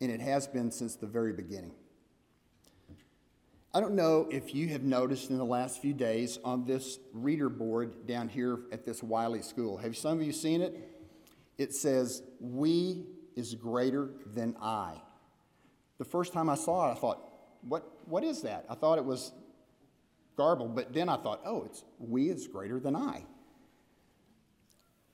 and 0.00 0.10
it 0.10 0.20
has 0.20 0.46
been 0.46 0.70
since 0.70 0.96
the 0.96 1.06
very 1.06 1.32
beginning. 1.32 1.72
I 3.72 3.80
don't 3.80 3.94
know 3.94 4.26
if 4.30 4.54
you 4.54 4.68
have 4.68 4.82
noticed 4.82 5.30
in 5.30 5.38
the 5.38 5.44
last 5.44 5.80
few 5.80 5.92
days 5.92 6.38
on 6.44 6.64
this 6.64 6.98
reader 7.12 7.48
board 7.48 8.06
down 8.06 8.28
here 8.28 8.60
at 8.72 8.84
this 8.84 9.02
Wylie 9.02 9.42
School. 9.42 9.76
Have 9.76 9.96
some 9.96 10.18
of 10.18 10.26
you 10.26 10.32
seen 10.32 10.62
it? 10.62 10.76
It 11.58 11.74
says, 11.74 12.22
We 12.40 13.04
is 13.36 13.54
greater 13.54 14.10
than 14.34 14.56
I. 14.60 14.94
The 15.98 16.04
first 16.04 16.32
time 16.32 16.48
I 16.48 16.54
saw 16.54 16.88
it, 16.88 16.92
I 16.92 16.94
thought, 16.94 17.22
What, 17.62 17.90
what 18.06 18.24
is 18.24 18.42
that? 18.42 18.64
I 18.68 18.74
thought 18.74 18.98
it 18.98 19.04
was 19.04 19.32
garbled, 20.38 20.74
but 20.74 20.94
then 20.94 21.10
I 21.10 21.18
thought, 21.18 21.42
Oh, 21.44 21.64
it's 21.64 21.84
we 21.98 22.30
is 22.30 22.46
greater 22.46 22.80
than 22.80 22.96
I. 22.96 23.24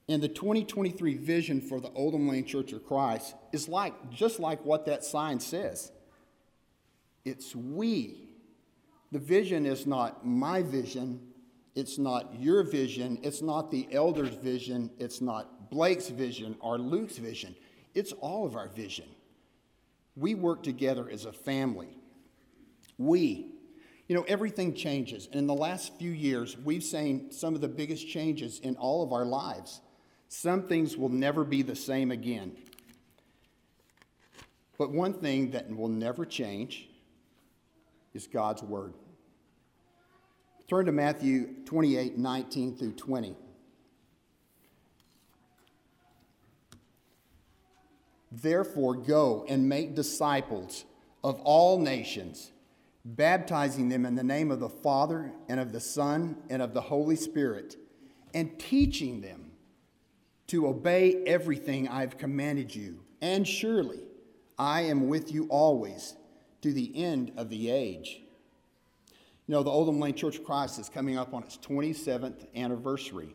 And 0.09 0.23
the 0.23 0.29
2023 0.29 1.15
vision 1.17 1.61
for 1.61 1.81
the 1.81 1.91
Oldham 1.91 2.29
Lane 2.29 2.45
Church 2.45 2.73
of 2.73 2.87
Christ 2.87 3.35
is 3.53 3.69
like 3.69 4.11
just 4.11 4.39
like 4.39 4.65
what 4.65 4.87
that 4.87 5.03
sign 5.03 5.41
says. 5.41 5.91
It's 7.25 7.57
we. 7.57 8.29
The 9.13 9.19
vision 9.19 9.65
is 9.65 9.87
not 9.87 10.27
my 10.27 10.63
vision, 10.63 11.21
it's 11.75 11.99
not 11.99 12.39
your 12.39 12.63
vision, 12.63 13.19
it's 13.23 13.41
not 13.41 13.71
the 13.71 13.89
elder's 13.93 14.35
vision, 14.35 14.91
it's 14.99 15.21
not 15.21 15.71
Blake's 15.71 16.09
vision 16.09 16.57
or 16.61 16.79
Luke's 16.79 17.17
vision. 17.17 17.57
It's 17.95 18.13
all 18.13 18.45
of 18.45 18.57
our 18.57 18.69
vision. 18.69 19.07
We 20.17 20.35
work 20.35 20.63
together 20.63 21.09
as 21.11 21.25
a 21.25 21.33
family. 21.33 21.97
We. 22.99 23.54
You 24.07 24.17
know, 24.17 24.25
everything 24.29 24.75
changes. 24.75 25.27
And 25.27 25.37
in 25.37 25.47
the 25.47 25.55
last 25.55 25.97
few 25.99 26.11
years, 26.11 26.57
we've 26.59 26.85
seen 26.85 27.33
some 27.33 27.55
of 27.55 27.61
the 27.61 27.69
biggest 27.69 28.07
changes 28.07 28.61
in 28.61 28.77
all 28.77 29.03
of 29.03 29.13
our 29.13 29.25
lives. 29.25 29.81
Some 30.29 30.65
things 30.65 30.97
will 30.97 31.09
never 31.09 31.45
be 31.45 31.63
the 31.63 31.77
same 31.77 32.11
again. 32.11 32.57
But 34.77 34.91
one 34.91 35.15
thing 35.15 35.53
that 35.53 35.75
will 35.75 35.89
never 35.89 36.25
change 36.25 36.89
is 38.13 38.27
God's 38.27 38.63
Word. 38.63 38.95
Turn 40.69 40.87
to 40.87 40.93
Matthew 40.93 41.49
28 41.65 42.19
19 42.19 42.77
through 42.77 42.93
20. 42.93 43.37
Therefore, 48.33 48.95
go 48.95 49.47
and 49.49 49.69
make 49.69 49.95
disciples 49.95 50.85
of 51.23 51.41
all 51.41 51.79
nations, 51.79 52.51
baptizing 53.05 53.89
them 53.89 54.07
in 54.07 54.15
the 54.15 54.25
name 54.25 54.51
of 54.51 54.61
the 54.61 54.69
Father 54.69 55.33
and 55.49 55.61
of 55.61 55.73
the 55.73 55.81
Son 55.81 56.37
and 56.49 56.63
of 56.63 56.73
the 56.73 56.81
Holy 56.81 57.17
Spirit, 57.17 57.77
and 58.33 58.59
teaching 58.59 59.21
them 59.21 59.53
to 60.47 60.67
obey 60.67 61.23
everything 61.27 61.89
I've 61.89 62.19
commanded 62.19 62.75
you. 62.75 63.01
And 63.21 63.47
surely 63.47 64.01
I 64.59 64.83
am 64.83 65.09
with 65.09 65.33
you 65.33 65.47
always 65.49 66.15
to 66.63 66.73
the 66.73 66.93
end 66.97 67.33
of 67.37 67.49
the 67.51 67.71
age. 67.71 68.21
You 69.47 69.53
know, 69.53 69.63
the 69.63 69.71
Oldham 69.71 70.01
Lane 70.01 70.15
Church 70.15 70.39
of 70.39 70.45
Christ 70.45 70.79
is 70.79 70.89
coming 70.89 71.19
up 71.19 71.35
on 71.35 71.43
its 71.43 71.59
27th 71.59 72.47
anniversary. 72.57 73.35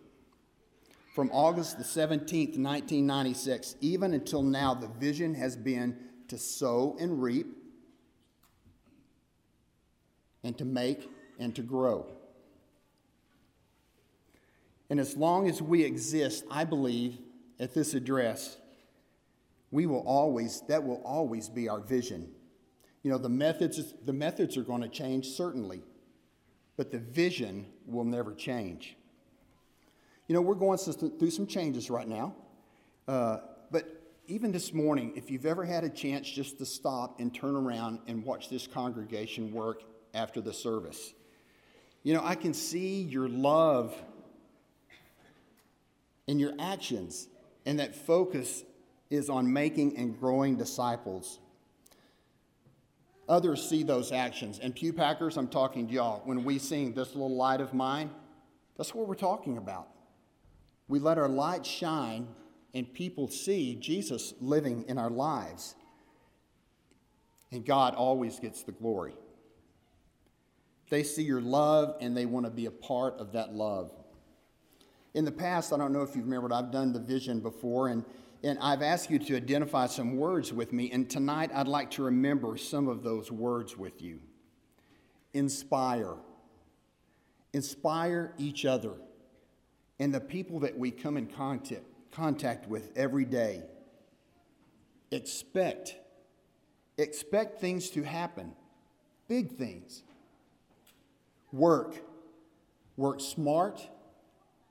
From 1.14 1.30
August 1.32 1.78
the 1.78 1.84
17th, 1.84 2.58
1996, 2.58 3.76
even 3.82 4.14
until 4.14 4.42
now, 4.42 4.74
the 4.74 4.88
vision 4.88 5.36
has 5.36 5.56
been 5.56 5.98
to 6.28 6.38
sow 6.38 6.98
and 7.00 7.22
reap, 7.22 7.59
and 10.44 10.58
to 10.58 10.66
make 10.66 11.10
and 11.40 11.56
to 11.56 11.62
grow. 11.62 12.06
And 14.90 15.00
as 15.00 15.16
long 15.16 15.48
as 15.48 15.62
we 15.62 15.84
exist, 15.84 16.44
I 16.50 16.64
believe, 16.64 17.20
at 17.60 17.74
this 17.74 17.94
address, 17.94 18.58
we 19.72 19.86
will 19.86 20.04
always, 20.08 20.62
that 20.68 20.84
will 20.84 21.02
always 21.06 21.48
be 21.50 21.70
our 21.70 21.80
vision. 21.80 22.32
You 23.04 23.12
know, 23.12 23.18
the 23.18 23.30
methods, 23.30 23.94
the 24.06 24.14
methods 24.14 24.58
are 24.58 24.64
going 24.64 24.82
to 24.82 24.90
change, 24.90 25.28
certainly, 25.28 25.84
but 26.76 26.92
the 26.92 26.98
vision 26.98 27.68
will 27.86 28.04
never 28.04 28.34
change. 28.34 28.96
You 30.28 30.36
know, 30.36 30.42
we're 30.42 30.56
going 30.56 30.78
through 30.78 31.32
some 31.32 31.48
changes 31.48 31.90
right 31.90 32.08
now, 32.08 32.36
uh, 33.08 33.40
but 33.72 34.00
even 34.28 34.52
this 34.52 34.74
morning, 34.74 35.14
if 35.16 35.32
you've 35.32 35.46
ever 35.46 35.66
had 35.66 35.84
a 35.84 35.90
chance 35.90 36.30
just 36.30 36.60
to 36.60 36.66
stop 36.66 37.20
and 37.20 37.34
turn 37.34 37.56
around 37.56 38.00
and 38.08 38.24
watch 38.24 38.50
this 38.50 38.68
congregation 38.68 39.52
work 39.52 39.84
after 40.14 40.42
the 40.42 40.54
service, 40.54 41.14
you 42.04 42.14
know, 42.14 42.22
I 42.24 42.36
can 42.36 42.54
see 42.54 43.02
your 43.02 43.28
love 43.28 43.96
in 46.28 46.40
your 46.40 46.54
actions, 46.60 47.28
and 47.66 47.80
that 47.80 47.96
focus 47.96 48.64
is 49.10 49.30
on 49.30 49.52
making 49.52 49.98
and 49.98 50.20
growing 50.20 50.56
disciples. 50.56 51.40
Others 53.28 53.68
see 53.68 53.84
those 53.84 54.12
actions. 54.12 54.60
And 54.60 54.76
Pew 54.76 54.94
Packers, 54.94 55.38
I'm 55.38 55.48
talking 55.48 55.88
to 55.88 55.94
y'all. 55.94 56.22
When 56.26 56.44
we 56.44 56.58
sing 56.58 56.94
This 56.94 57.10
Little 57.10 57.36
Light 57.36 57.62
of 57.62 57.74
Mine, 57.74 58.10
that's 58.78 58.94
what 58.96 59.08
we're 59.08 59.16
talking 59.16 59.58
about. 59.58 59.88
We 60.88 61.00
let 61.00 61.18
our 61.18 61.30
light 61.30 61.66
shine, 61.66 62.28
and 62.74 62.92
people 62.92 63.28
see 63.28 63.76
Jesus 63.76 64.34
living 64.40 64.86
in 64.88 64.98
our 64.98 65.10
lives. 65.12 65.76
And 67.52 67.66
God 67.66 67.94
always 67.94 68.40
gets 68.40 68.64
the 68.64 68.72
glory. 68.72 69.16
They 70.90 71.04
see 71.04 71.24
your 71.24 71.42
love, 71.42 71.96
and 72.02 72.16
they 72.16 72.26
want 72.26 72.46
to 72.46 72.52
be 72.52 72.66
a 72.66 72.72
part 72.72 73.20
of 73.20 73.34
that 73.34 73.54
love. 73.54 73.92
In 75.14 75.26
the 75.26 75.32
past, 75.32 75.74
I 75.74 75.78
don't 75.78 75.94
know 75.94 76.02
if 76.02 76.16
you've 76.16 76.26
remembered, 76.26 76.52
I've 76.52 76.72
done 76.72 76.94
the 76.94 77.00
vision 77.00 77.40
before, 77.40 77.88
and, 77.88 78.06
and 78.44 78.58
I've 78.60 78.82
asked 78.82 79.10
you 79.10 79.20
to 79.20 79.36
identify 79.36 79.88
some 79.88 80.18
words 80.18 80.54
with 80.54 80.74
me, 80.74 80.92
and 80.92 81.10
tonight 81.10 81.52
I'd 81.54 81.68
like 81.68 81.92
to 81.92 82.04
remember 82.04 82.58
some 82.58 82.88
of 82.88 83.04
those 83.04 83.32
words 83.32 83.78
with 83.78 84.02
you. 84.02 84.20
Inspire. 85.34 86.16
Inspire 87.54 88.34
each 88.38 88.66
other 88.66 88.94
and 90.00 90.14
the 90.14 90.20
people 90.20 90.60
that 90.62 90.78
we 90.78 90.92
come 90.92 91.18
in 91.18 91.28
contact, 91.28 91.84
contact 92.12 92.68
with 92.68 92.92
every 92.96 93.26
day. 93.26 93.64
Expect. 95.12 95.96
Expect 96.98 97.60
things 97.60 97.90
to 97.92 98.04
happen, 98.04 98.54
big 99.28 99.58
things. 99.58 100.04
Work. 101.52 102.02
Work 102.98 103.22
smart 103.22 103.90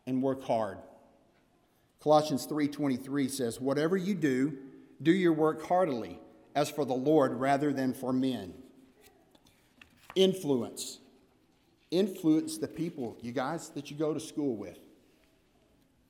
and 0.06 0.22
work 0.22 0.42
hard. 0.42 0.78
Colossians 2.00 2.46
3:23 2.46 3.28
says, 3.28 3.60
"Whatever 3.60 3.96
you 3.96 4.14
do, 4.14 4.58
do 5.02 5.10
your 5.10 5.32
work 5.32 5.62
heartily, 5.62 6.20
as 6.54 6.70
for 6.70 6.84
the 6.84 6.94
Lord 6.94 7.34
rather 7.34 7.72
than 7.72 7.92
for 7.92 8.12
men." 8.12 8.54
Influence. 10.14 11.00
Influence 11.90 12.58
the 12.58 12.68
people, 12.68 13.16
you 13.22 13.32
guys, 13.32 13.70
that 13.70 13.90
you 13.90 13.96
go 13.96 14.12
to 14.12 14.20
school 14.20 14.56
with. 14.56 14.78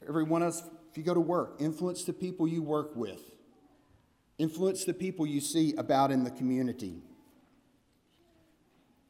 Every 0.07 0.25
one 0.25 0.43
of 0.43 0.49
us, 0.49 0.63
if 0.91 0.99
you 0.99 1.05
go 1.05 1.15
to 1.15 1.21
work, 1.21 1.57
influence 1.61 2.05
the 2.05 2.13
people 2.13 2.49
you 2.49 2.63
work 2.63 2.97
with. 2.97 3.31
Influence 4.39 4.85
the 4.85 4.95
people 4.95 5.27
you 5.27 5.41
see 5.41 5.75
about 5.75 6.11
in 6.11 6.25
the 6.25 6.31
community. 6.31 7.03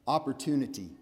Opportunity. 0.06 0.97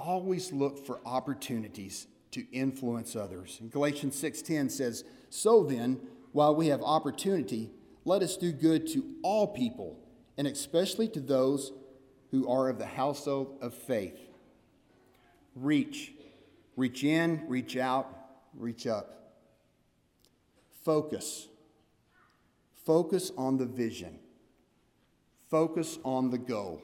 Always 0.00 0.50
look 0.50 0.84
for 0.84 1.00
opportunities 1.04 2.06
to 2.30 2.50
influence 2.52 3.14
others. 3.14 3.58
And 3.60 3.70
Galatians 3.70 4.16
6:10 4.16 4.70
says, 4.70 5.04
"So 5.28 5.62
then, 5.62 6.08
while 6.32 6.54
we 6.54 6.68
have 6.68 6.82
opportunity, 6.82 7.70
let 8.06 8.22
us 8.22 8.38
do 8.38 8.50
good 8.50 8.86
to 8.88 9.04
all 9.22 9.46
people, 9.48 9.98
and 10.38 10.46
especially 10.46 11.06
to 11.08 11.20
those 11.20 11.72
who 12.30 12.48
are 12.48 12.70
of 12.70 12.78
the 12.78 12.86
household 12.86 13.58
of 13.60 13.74
faith." 13.74 14.18
Reach. 15.54 16.14
Reach 16.76 17.04
in, 17.04 17.46
reach 17.46 17.76
out, 17.76 18.06
reach 18.54 18.86
up. 18.86 19.34
Focus. 20.82 21.48
Focus 22.72 23.32
on 23.36 23.58
the 23.58 23.66
vision. 23.66 24.18
Focus 25.50 25.98
on 26.04 26.30
the 26.30 26.38
goal. 26.38 26.80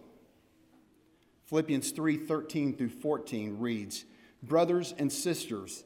Philippians 1.47 1.93
3 1.93 2.17
13 2.19 2.77
through 2.77 2.91
14 2.91 3.59
reads, 3.59 4.05
Brothers 4.43 4.95
and 4.99 5.13
sisters, 5.13 5.85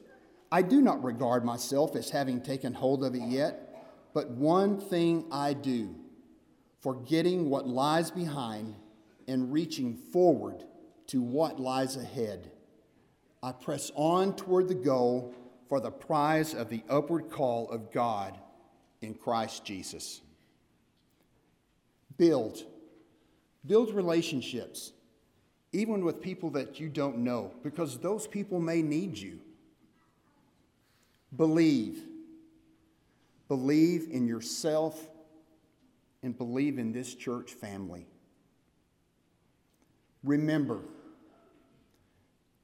I 0.51 0.61
do 0.61 0.81
not 0.81 1.03
regard 1.03 1.45
myself 1.45 1.95
as 1.95 2.09
having 2.09 2.41
taken 2.41 2.73
hold 2.73 3.03
of 3.03 3.15
it 3.15 3.21
yet, 3.21 3.85
but 4.13 4.29
one 4.31 4.79
thing 4.79 5.25
I 5.31 5.53
do, 5.53 5.95
forgetting 6.81 7.49
what 7.49 7.67
lies 7.67 8.11
behind 8.11 8.75
and 9.27 9.53
reaching 9.53 9.95
forward 9.95 10.63
to 11.07 11.21
what 11.21 11.59
lies 11.59 11.95
ahead. 11.95 12.51
I 13.41 13.53
press 13.53 13.91
on 13.95 14.35
toward 14.35 14.67
the 14.67 14.75
goal 14.75 15.33
for 15.69 15.79
the 15.79 15.91
prize 15.91 16.53
of 16.53 16.69
the 16.69 16.83
upward 16.89 17.29
call 17.29 17.69
of 17.69 17.91
God 17.91 18.37
in 19.01 19.13
Christ 19.13 19.63
Jesus. 19.63 20.21
Build. 22.17 22.65
Build 23.65 23.93
relationships, 23.93 24.91
even 25.73 26.03
with 26.03 26.21
people 26.21 26.49
that 26.51 26.79
you 26.79 26.89
don't 26.89 27.19
know, 27.19 27.51
because 27.63 27.97
those 27.99 28.27
people 28.27 28.59
may 28.59 28.81
need 28.81 29.17
you. 29.17 29.39
Believe. 31.35 32.03
Believe 33.47 34.07
in 34.11 34.27
yourself 34.27 35.07
and 36.23 36.37
believe 36.37 36.77
in 36.77 36.91
this 36.91 37.15
church 37.15 37.51
family. 37.51 38.05
Remember. 40.23 40.79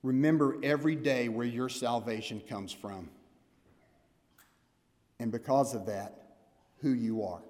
Remember 0.04 0.58
every 0.62 0.96
day 0.96 1.28
where 1.30 1.48
your 1.48 1.70
salvation 1.70 2.42
comes 2.48 2.72
from. 2.72 3.10
And 5.20 5.32
because 5.32 5.74
of 5.74 5.88
that, 5.88 6.14
who 6.82 6.92
you 6.92 7.24
are. 7.24 7.42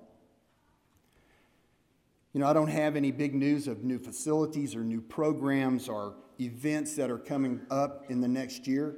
You 2.34 2.42
know, 2.42 2.48
I 2.48 2.54
don't 2.54 2.68
have 2.70 2.96
any 2.96 3.12
big 3.12 3.34
news 3.34 3.68
of 3.68 3.84
new 3.84 3.98
facilities 3.98 4.76
or 4.76 4.84
new 4.84 5.02
programs 5.02 5.88
or 5.88 6.16
events 6.40 6.96
that 6.96 7.10
are 7.10 7.18
coming 7.18 7.62
up 7.72 8.06
in 8.10 8.22
the 8.22 8.28
next 8.28 8.68
year. 8.68 8.98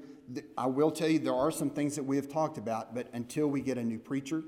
I 0.57 0.67
will 0.67 0.91
tell 0.91 1.07
you 1.07 1.19
there 1.19 1.33
are 1.33 1.51
some 1.51 1.69
things 1.69 1.95
that 1.95 2.03
we 2.03 2.15
have 2.15 2.27
talked 2.27 2.57
about, 2.57 2.93
but 2.93 3.07
until 3.13 3.47
we 3.47 3.61
get 3.61 3.77
a 3.77 3.83
new 3.83 3.99
preacher, 3.99 4.43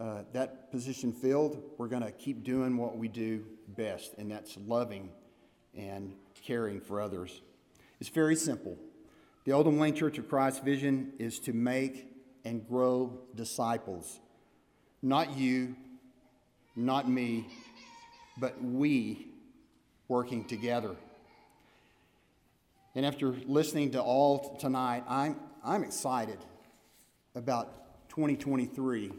uh, 0.00 0.22
that 0.32 0.70
position 0.70 1.12
filled, 1.12 1.62
we're 1.78 1.88
going 1.88 2.02
to 2.02 2.10
keep 2.10 2.42
doing 2.42 2.76
what 2.76 2.96
we 2.96 3.08
do 3.08 3.44
best, 3.68 4.14
and 4.18 4.30
that's 4.30 4.56
loving 4.66 5.10
and 5.76 6.14
caring 6.44 6.80
for 6.80 7.00
others. 7.00 7.42
It's 8.00 8.08
very 8.08 8.36
simple. 8.36 8.76
The 9.44 9.52
Oldham 9.52 9.78
Lane 9.78 9.94
Church 9.94 10.18
of 10.18 10.28
Christ 10.28 10.64
vision 10.64 11.12
is 11.18 11.38
to 11.40 11.52
make 11.52 12.08
and 12.44 12.66
grow 12.66 13.20
disciples. 13.34 14.20
Not 15.02 15.36
you, 15.36 15.76
not 16.74 17.08
me, 17.08 17.46
but 18.38 18.62
we 18.62 19.28
working 20.08 20.44
together. 20.44 20.94
And 22.94 23.06
after 23.06 23.34
listening 23.46 23.92
to 23.92 24.02
all 24.02 24.56
tonight, 24.56 25.04
I'm, 25.08 25.36
I'm 25.64 25.82
excited 25.82 26.38
about 27.34 28.08
2023 28.10 29.12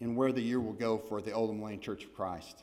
and 0.00 0.16
where 0.16 0.32
the 0.32 0.40
year 0.40 0.60
will 0.60 0.72
go 0.72 0.96
for 0.96 1.20
the 1.20 1.32
Oldham 1.32 1.62
Lane 1.62 1.80
Church 1.80 2.04
of 2.04 2.14
Christ. 2.14 2.62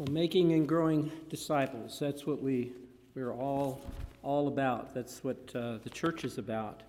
Well, 0.00 0.10
making 0.10 0.54
and 0.54 0.66
growing 0.66 1.12
disciples, 1.28 1.98
that's 1.98 2.26
what 2.26 2.42
we, 2.42 2.72
we're 3.14 3.34
all, 3.34 3.82
all 4.22 4.48
about. 4.48 4.94
That's 4.94 5.22
what 5.22 5.54
uh, 5.54 5.76
the 5.84 5.90
church 5.90 6.24
is 6.24 6.38
about. 6.38 6.84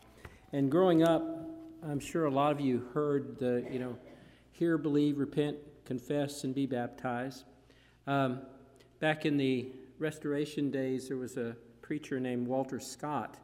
And 0.54 0.72
growing 0.72 1.04
up, 1.04 1.22
I'm 1.84 2.00
sure 2.00 2.24
a 2.24 2.32
lot 2.32 2.54
of 2.54 2.62
you 2.62 2.88
heard 2.94 3.38
the, 3.38 3.68
you 3.70 3.80
know, 3.80 3.98
hear, 4.54 4.78
believe, 4.78 5.18
repent, 5.18 5.58
confess, 5.84 6.46
and 6.46 6.56
be 6.56 6.66
baptized. 6.66 7.44
Um, 8.08 8.44
back 9.02 9.26
in 9.26 9.36
the 9.36 9.68
Restoration 10.00 10.72
days, 10.72 11.10
there 11.10 11.18
was 11.18 11.36
a 11.36 11.58
preacher 11.82 12.18
named 12.18 12.48
Walter 12.48 12.80
Scott 12.80 13.36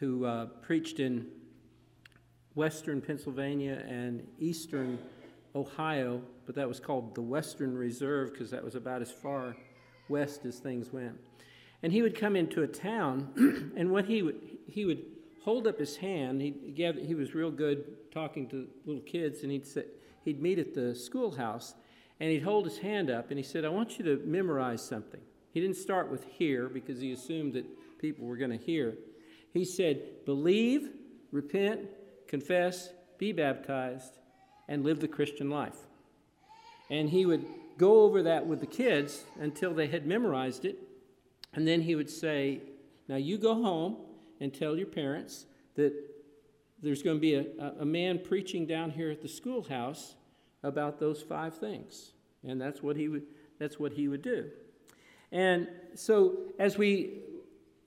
who 0.00 0.24
uh, 0.24 0.46
preached 0.62 0.98
in 0.98 1.28
western 2.56 3.00
Pennsylvania 3.00 3.84
and 3.88 4.26
eastern 4.40 4.98
Ohio, 5.54 6.20
but 6.46 6.54
that 6.56 6.68
was 6.68 6.80
called 6.80 7.14
the 7.14 7.22
Western 7.22 7.76
Reserve 7.76 8.32
because 8.32 8.50
that 8.50 8.64
was 8.64 8.74
about 8.74 9.02
as 9.02 9.10
far 9.10 9.56
west 10.08 10.44
as 10.44 10.58
things 10.58 10.92
went. 10.92 11.18
And 11.82 11.92
he 11.92 12.02
would 12.02 12.18
come 12.18 12.34
into 12.34 12.62
a 12.62 12.66
town, 12.66 13.72
and 13.76 13.90
what 13.90 14.06
he 14.06 14.22
would 14.22 14.40
he 14.66 14.84
would 14.84 15.02
hold 15.42 15.66
up 15.66 15.78
his 15.78 15.96
hand. 15.96 16.40
He 16.40 16.54
he 16.74 17.14
was 17.14 17.34
real 17.34 17.50
good 17.50 18.10
talking 18.10 18.48
to 18.48 18.66
little 18.86 19.02
kids, 19.02 19.42
and 19.42 19.52
he'd 19.52 19.66
say, 19.66 19.84
he'd 20.24 20.40
meet 20.40 20.58
at 20.58 20.74
the 20.74 20.94
schoolhouse, 20.94 21.74
and 22.20 22.30
he'd 22.30 22.42
hold 22.42 22.64
his 22.64 22.78
hand 22.78 23.10
up, 23.10 23.30
and 23.30 23.38
he 23.38 23.44
said, 23.44 23.64
"I 23.64 23.68
want 23.68 23.98
you 23.98 24.04
to 24.06 24.22
memorize 24.24 24.82
something." 24.82 25.20
He 25.52 25.60
didn't 25.60 25.76
start 25.76 26.10
with 26.10 26.24
"hear" 26.24 26.68
because 26.68 27.00
he 27.00 27.12
assumed 27.12 27.52
that 27.52 27.66
people 27.98 28.26
were 28.26 28.36
going 28.36 28.58
to 28.58 28.64
hear. 28.64 28.96
He 29.52 29.64
said, 29.64 30.24
"Believe, 30.24 30.90
repent, 31.30 31.82
confess, 32.26 32.90
be 33.18 33.32
baptized." 33.32 34.18
And 34.68 34.84
live 34.84 35.00
the 35.00 35.08
Christian 35.08 35.50
life. 35.50 35.76
And 36.90 37.08
he 37.08 37.26
would 37.26 37.44
go 37.78 38.02
over 38.02 38.22
that 38.22 38.46
with 38.46 38.60
the 38.60 38.66
kids 38.66 39.24
until 39.40 39.74
they 39.74 39.86
had 39.86 40.06
memorized 40.06 40.64
it. 40.64 40.78
And 41.54 41.66
then 41.66 41.82
he 41.82 41.94
would 41.94 42.10
say, 42.10 42.60
Now 43.08 43.16
you 43.16 43.38
go 43.38 43.54
home 43.54 43.96
and 44.40 44.52
tell 44.52 44.76
your 44.76 44.86
parents 44.86 45.46
that 45.76 45.92
there's 46.82 47.02
going 47.02 47.16
to 47.16 47.20
be 47.20 47.34
a, 47.34 47.44
a 47.80 47.84
man 47.84 48.18
preaching 48.18 48.66
down 48.66 48.90
here 48.90 49.10
at 49.10 49.22
the 49.22 49.28
schoolhouse 49.28 50.14
about 50.62 50.98
those 50.98 51.22
five 51.22 51.56
things. 51.56 52.12
And 52.46 52.60
that's 52.60 52.82
what 52.82 52.96
he 52.96 53.08
would, 53.08 53.22
that's 53.58 53.78
what 53.78 53.92
he 53.92 54.08
would 54.08 54.22
do. 54.22 54.50
And 55.32 55.68
so 55.94 56.36
as 56.58 56.76
we, 56.76 57.22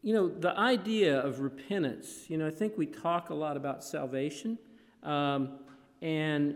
you 0.02 0.14
know, 0.14 0.28
the 0.28 0.58
idea 0.58 1.20
of 1.20 1.40
repentance, 1.40 2.26
you 2.28 2.38
know, 2.38 2.48
I 2.48 2.52
think 2.52 2.78
we 2.78 2.86
talk 2.86 3.30
a 3.30 3.34
lot 3.34 3.56
about 3.56 3.84
salvation. 3.84 4.58
Um, 5.04 5.60
and 6.02 6.56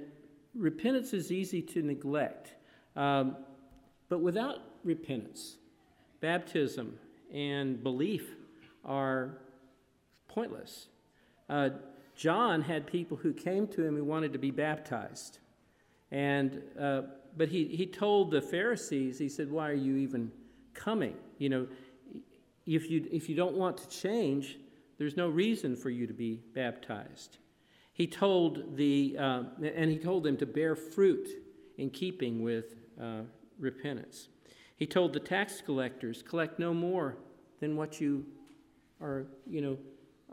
repentance 0.55 1.13
is 1.13 1.31
easy 1.31 1.61
to 1.61 1.81
neglect. 1.81 2.53
Um, 2.95 3.37
but 4.09 4.19
without 4.19 4.57
repentance, 4.83 5.57
baptism 6.19 6.97
and 7.33 7.81
belief 7.81 8.35
are 8.83 9.37
pointless. 10.27 10.87
Uh, 11.49 11.69
John 12.15 12.61
had 12.61 12.85
people 12.85 13.17
who 13.17 13.33
came 13.33 13.67
to 13.67 13.83
him 13.83 13.95
who 13.95 14.03
wanted 14.03 14.33
to 14.33 14.39
be 14.39 14.51
baptized. 14.51 15.39
And, 16.11 16.61
uh, 16.79 17.03
but 17.37 17.47
he, 17.47 17.65
he 17.65 17.85
told 17.85 18.31
the 18.31 18.41
Pharisees, 18.41 19.17
he 19.17 19.29
said, 19.29 19.49
Why 19.49 19.69
are 19.69 19.73
you 19.73 19.95
even 19.97 20.31
coming? 20.73 21.15
You 21.37 21.49
know, 21.49 21.67
if 22.65 22.89
you, 22.89 23.07
if 23.11 23.29
you 23.29 23.35
don't 23.35 23.55
want 23.55 23.77
to 23.77 23.89
change, 23.89 24.57
there's 24.97 25.17
no 25.17 25.29
reason 25.29 25.75
for 25.75 25.89
you 25.89 26.05
to 26.05 26.13
be 26.13 26.41
baptized. 26.53 27.37
He 28.01 28.07
told 28.07 28.77
the, 28.77 29.15
uh, 29.19 29.43
and 29.63 29.91
he 29.91 29.99
told 29.99 30.23
them 30.23 30.35
to 30.37 30.47
bear 30.47 30.75
fruit 30.75 31.29
in 31.77 31.91
keeping 31.91 32.41
with 32.41 32.73
uh, 32.99 33.21
repentance. 33.59 34.29
He 34.75 34.87
told 34.87 35.13
the 35.13 35.19
tax 35.19 35.61
collectors, 35.63 36.23
collect 36.23 36.57
no 36.57 36.73
more 36.73 37.19
than 37.59 37.75
what 37.75 38.01
you 38.01 38.25
are, 39.01 39.27
you 39.47 39.61
know, 39.61 39.77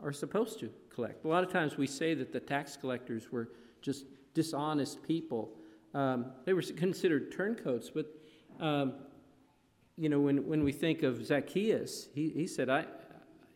are 0.01 0.11
supposed 0.11 0.59
to 0.61 0.71
collect. 0.91 1.25
A 1.25 1.27
lot 1.27 1.43
of 1.43 1.51
times 1.51 1.77
we 1.77 1.85
say 1.85 2.15
that 2.15 2.33
the 2.33 2.39
tax 2.39 2.75
collectors 2.75 3.31
were 3.31 3.49
just 3.83 4.05
dishonest 4.33 5.03
people. 5.03 5.51
Um, 5.93 6.31
they 6.45 6.53
were 6.53 6.63
considered 6.63 7.31
turncoats, 7.31 7.91
but 7.91 8.07
um, 8.59 8.93
you 9.95 10.09
know, 10.09 10.19
when, 10.19 10.47
when 10.47 10.63
we 10.63 10.71
think 10.71 11.03
of 11.03 11.23
Zacchaeus, 11.23 12.09
he, 12.15 12.29
he 12.29 12.47
said, 12.47 12.67
I, 12.67 12.85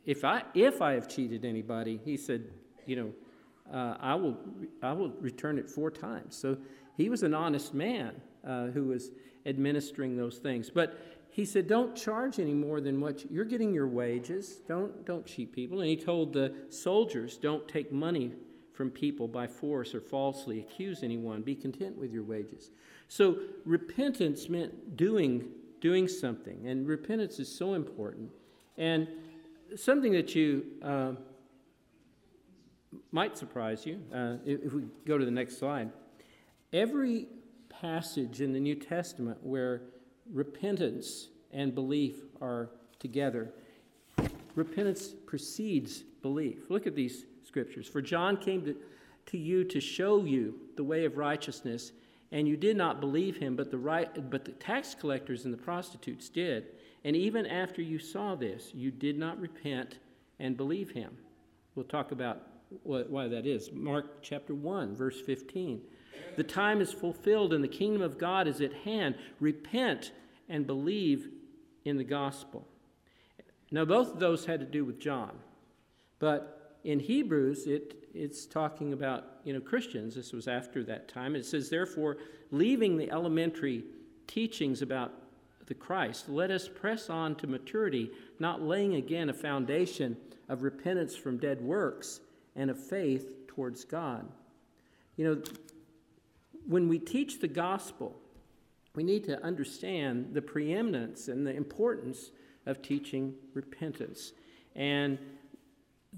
if, 0.06 0.24
I, 0.24 0.44
if 0.54 0.84
I 0.84 0.94
have 0.94 1.08
cheated 1.08 1.46
anybody, 1.46 2.00
he 2.06 2.16
said, 2.16 2.52
you 2.86 2.96
know, 2.96 3.12
uh, 3.74 3.98
I, 4.00 4.16
will, 4.16 4.38
I 4.82 4.94
will 4.94 5.10
return 5.20 5.58
it 5.58 5.70
four 5.70 5.90
times. 5.90 6.36
So 6.36 6.58
he 6.96 7.10
was 7.10 7.24
an 7.24 7.34
honest 7.34 7.74
man 7.74 8.14
uh, 8.48 8.68
who 8.68 8.86
was 8.86 9.12
administering 9.46 10.16
those 10.16 10.38
things. 10.38 10.70
But 10.70 11.00
he 11.32 11.46
said, 11.46 11.68
Don't 11.68 11.96
charge 11.96 12.40
any 12.40 12.54
more 12.54 12.80
than 12.80 13.02
what 13.02 13.30
you're 13.32 13.46
getting 13.46 13.74
your 13.74 13.88
wages. 13.88 14.62
Don't, 14.68 15.06
don't 15.06 15.26
cheat 15.26 15.52
people. 15.52 15.80
And 15.80 15.90
he 15.90 15.98
told 15.98 16.34
the 16.34 16.54
soldiers, 16.70 17.38
Don't 17.38 17.68
take 17.68 17.92
money 17.92 18.34
from 18.74 18.90
people 18.90 19.28
by 19.28 19.48
force 19.48 19.96
or 19.96 20.02
falsely 20.02 20.60
accuse 20.60 21.04
anyone. 21.04 21.42
Be 21.42 21.56
content 21.56 21.98
with 21.98 22.12
your 22.12 22.24
wages. 22.24 22.72
So 23.08 23.38
repentance 23.66 24.50
meant 24.50 24.96
doing, 24.96 25.48
doing 25.82 26.08
something. 26.08 26.68
And 26.68 26.88
repentance 26.88 27.40
is 27.40 27.54
so 27.54 27.74
important. 27.74 28.30
And 28.78 29.08
something 29.76 30.12
that 30.14 30.36
you 30.36 30.66
uh, 30.84 31.14
might 33.12 33.38
surprise 33.38 33.86
you, 33.86 34.02
uh, 34.14 34.36
if, 34.46 34.74
we 34.74 34.84
go 35.06 35.18
to 35.18 35.26
the 35.26 35.32
next 35.32 35.58
slide. 35.58 35.92
Every 36.72 37.28
passage 37.70 38.42
in 38.42 38.54
the 38.54 38.60
New 38.60 38.76
Testament 38.76 39.38
where 39.42 39.82
repentance 40.32 41.30
and 41.52 41.74
belief 41.74 42.16
are 42.42 42.70
together, 43.00 43.54
repentance 44.56 45.14
precedes 45.26 46.04
belief. 46.22 46.70
Look 46.70 46.88
at 46.88 46.96
these 46.96 47.26
scriptures. 47.44 47.88
For 47.88 48.02
John 48.02 48.38
came 48.38 48.64
to, 48.66 48.76
to 49.28 49.38
you 49.38 49.64
to 49.66 49.80
show 49.80 50.24
you 50.24 50.56
the 50.76 50.84
way 50.84 51.06
of 51.06 51.18
righteousness, 51.18 51.92
and 52.32 52.48
you 52.48 52.58
did 52.58 52.78
not 52.78 53.00
believe 53.00 53.38
him, 53.38 53.56
but 53.56 53.70
the, 53.70 53.78
right, 53.78 54.30
but 54.30 54.46
the 54.46 54.54
tax 54.54 54.96
collectors 54.96 55.46
and 55.46 55.54
the 55.54 55.58
prostitutes 55.58 56.30
did. 56.30 56.68
And 57.04 57.16
even 57.16 57.46
after 57.46 57.82
you 57.82 58.00
saw 58.00 58.36
this, 58.36 58.72
you 58.74 58.90
did 58.90 59.18
not 59.18 59.40
repent 59.40 60.00
and 60.40 60.58
believe 60.58 60.90
him. 60.92 61.18
We'll 61.76 61.86
talk 61.86 62.12
about 62.12 62.48
why 62.84 63.28
that 63.28 63.46
is. 63.46 63.72
Mark 63.72 64.22
chapter 64.22 64.56
1, 64.56 64.96
verse 64.96 65.20
15. 65.22 65.82
The 66.36 66.44
time 66.44 66.82
is 66.82 66.92
fulfilled 66.92 67.54
and 67.54 67.64
the 67.64 67.68
kingdom 67.68 68.02
of 68.02 68.18
God 68.18 68.48
is 68.48 68.62
at 68.62 68.74
hand. 68.74 69.16
Repent 69.40 70.12
and 70.50 70.66
believe 70.66 71.30
in 71.86 71.98
the 71.98 72.04
gospel. 72.04 72.68
Now, 73.72 73.86
both 73.86 74.14
of 74.14 74.20
those 74.20 74.46
had 74.46 74.60
to 74.60 74.66
do 74.66 74.86
with 74.86 75.00
John, 75.00 75.32
but 76.20 76.78
in 76.84 77.00
Hebrews, 77.00 77.66
it, 77.66 77.96
it's 78.14 78.46
talking 78.46 78.94
about 78.94 79.26
you 79.44 79.54
know 79.54 79.60
Christians. 79.60 80.16
This 80.16 80.32
was 80.32 80.48
after 80.48 80.84
that 80.84 81.08
time. 81.08 81.36
It 81.36 81.46
says, 81.46 81.70
therefore, 81.70 82.18
leaving 82.52 82.98
the 82.98 83.10
elementary 83.10 83.84
teachings 84.28 84.82
about 84.82 85.14
the 85.66 85.74
Christ, 85.74 86.30
let 86.30 86.52
us 86.52 86.68
press 86.68 87.10
on 87.10 87.36
to 87.36 87.48
maturity, 87.48 88.12
not 88.38 88.62
laying 88.62 88.96
again 88.96 89.30
a 89.30 89.34
foundation 89.34 90.18
of 90.50 90.62
repentance 90.62 91.16
from 91.16 91.38
dead 91.38 91.62
works 91.62 92.20
and 92.56 92.70
of 92.70 92.80
faith 92.80 93.48
towards 93.48 93.84
God. 93.84 94.28
You 95.16 95.26
know, 95.26 95.42
when 96.68 96.88
we 96.88 97.00
teach 97.00 97.40
the 97.40 97.48
gospel, 97.48 98.16
we 98.96 99.04
need 99.04 99.24
to 99.26 99.44
understand 99.44 100.34
the 100.34 100.42
preeminence 100.42 101.28
and 101.28 101.46
the 101.46 101.56
importance 101.56 102.32
of 102.66 102.82
teaching 102.82 103.34
repentance 103.54 104.34
and 104.76 105.18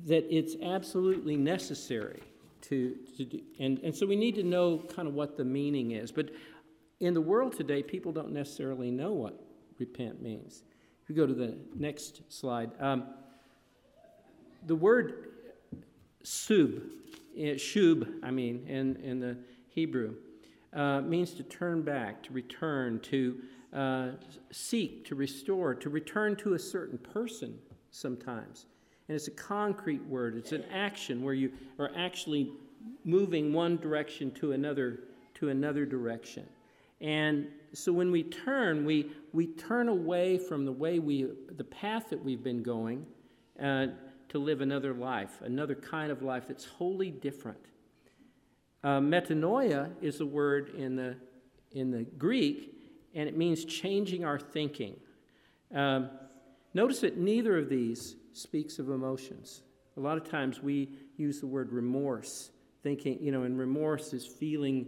that 0.05 0.25
it's 0.29 0.55
absolutely 0.61 1.37
necessary 1.37 2.21
to, 2.61 2.95
to 3.17 3.25
do, 3.25 3.41
and, 3.59 3.79
and 3.79 3.95
so 3.95 4.05
we 4.05 4.15
need 4.15 4.35
to 4.35 4.43
know 4.43 4.83
kind 4.93 5.07
of 5.07 5.13
what 5.13 5.37
the 5.37 5.45
meaning 5.45 5.91
is. 5.91 6.11
But 6.11 6.31
in 6.99 7.13
the 7.13 7.21
world 7.21 7.55
today, 7.55 7.83
people 7.83 8.11
don't 8.11 8.31
necessarily 8.31 8.91
know 8.91 9.13
what 9.13 9.39
repent 9.79 10.21
means. 10.21 10.63
If 11.03 11.09
we 11.09 11.15
go 11.15 11.27
to 11.27 11.33
the 11.33 11.55
next 11.75 12.21
slide, 12.29 12.71
um, 12.79 13.05
the 14.65 14.75
word 14.75 15.34
sub, 16.25 16.71
eh, 17.37 17.53
shub, 17.53 18.07
I 18.23 18.31
mean, 18.31 18.65
in, 18.67 18.95
in 18.97 19.19
the 19.19 19.37
Hebrew, 19.69 20.15
uh, 20.73 21.01
means 21.01 21.33
to 21.35 21.43
turn 21.43 21.81
back, 21.81 22.23
to 22.23 22.33
return, 22.33 22.99
to 23.01 23.37
uh, 23.73 24.07
seek, 24.51 25.05
to 25.05 25.15
restore, 25.15 25.75
to 25.75 25.89
return 25.89 26.35
to 26.37 26.53
a 26.53 26.59
certain 26.59 26.97
person 26.97 27.57
sometimes. 27.91 28.65
And 29.07 29.15
it's 29.15 29.27
a 29.27 29.31
concrete 29.31 30.03
word, 30.05 30.35
it's 30.35 30.51
an 30.51 30.65
action 30.73 31.23
where 31.23 31.33
you 31.33 31.51
are 31.79 31.91
actually 31.95 32.51
moving 33.03 33.53
one 33.53 33.77
direction 33.77 34.31
to 34.31 34.51
another 34.53 35.01
to 35.35 35.49
another 35.49 35.85
direction. 35.85 36.47
And 37.01 37.47
so 37.73 37.91
when 37.91 38.09
we 38.09 38.23
turn, 38.23 38.85
we, 38.85 39.11
we 39.33 39.47
turn 39.47 39.89
away 39.89 40.37
from 40.37 40.65
the 40.65 40.71
way 40.71 40.99
we, 40.99 41.27
the 41.57 41.63
path 41.63 42.09
that 42.09 42.23
we've 42.23 42.43
been 42.43 42.63
going 42.63 43.05
uh, 43.61 43.87
to 44.35 44.39
live 44.39 44.59
another 44.59 44.93
life, 44.93 45.41
another 45.43 45.75
kind 45.75 46.11
of 46.11 46.21
life 46.21 46.45
that's 46.45 46.65
wholly 46.65 47.09
different. 47.09 47.69
Uh, 48.83 48.99
metanoia 48.99 49.89
is 50.01 50.19
a 50.19 50.25
word 50.25 50.75
in 50.75 50.97
the, 50.97 51.15
in 51.71 51.89
the 51.89 52.03
Greek, 52.03 52.75
and 53.13 53.29
it 53.29 53.37
means 53.37 53.63
changing 53.63 54.25
our 54.25 54.37
thinking. 54.37 54.97
Um, 55.73 56.09
notice 56.73 56.99
that 56.99 57.17
neither 57.17 57.57
of 57.57 57.69
these 57.69 58.17
speaks 58.33 58.77
of 58.77 58.89
emotions. 58.89 59.61
A 59.95 60.01
lot 60.01 60.17
of 60.17 60.29
times 60.29 60.61
we 60.61 60.89
use 61.15 61.39
the 61.39 61.47
word 61.47 61.71
remorse, 61.71 62.51
thinking, 62.83 63.17
you 63.21 63.31
know, 63.31 63.43
and 63.43 63.57
remorse 63.57 64.11
is 64.11 64.27
feeling, 64.27 64.87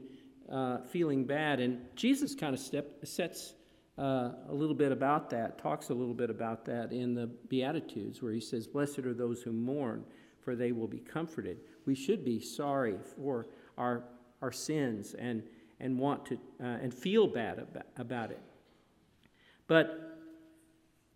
uh, 0.52 0.80
feeling 0.92 1.24
bad. 1.24 1.62
And 1.62 1.80
Jesus 1.96 2.36
kind 2.36 2.54
of 2.54 2.60
step, 2.60 2.86
sets 3.06 3.54
uh, 3.98 4.32
a 4.50 4.54
little 4.54 4.76
bit 4.76 4.92
about 4.92 5.30
that, 5.32 5.58
talks 5.58 5.90
a 5.90 5.94
little 5.94 6.14
bit 6.14 6.30
about 6.30 6.66
that 6.66 6.92
in 6.92 7.16
the 7.16 7.28
Beatitudes, 7.50 8.22
where 8.22 8.32
he 8.32 8.40
says, 8.40 8.68
Blessed 8.68 9.00
are 9.00 9.14
those 9.14 9.42
who 9.42 9.52
mourn, 9.52 10.04
for 10.40 10.56
they 10.56 10.72
will 10.72 10.88
be 10.88 11.00
comforted. 11.00 11.58
We 11.86 11.96
should 11.96 12.24
be 12.24 12.40
sorry 12.40 12.98
for 13.16 13.48
our, 13.78 14.04
our 14.42 14.52
sins 14.52 15.16
and, 15.18 15.44
and 15.80 15.98
want 15.98 16.26
to 16.28 16.36
uh, 16.62 16.78
and 16.82 16.94
feel 16.94 17.28
bad 17.28 17.60
about, 17.60 17.86
about 17.98 18.32
it. 18.32 18.42
But 19.68 20.20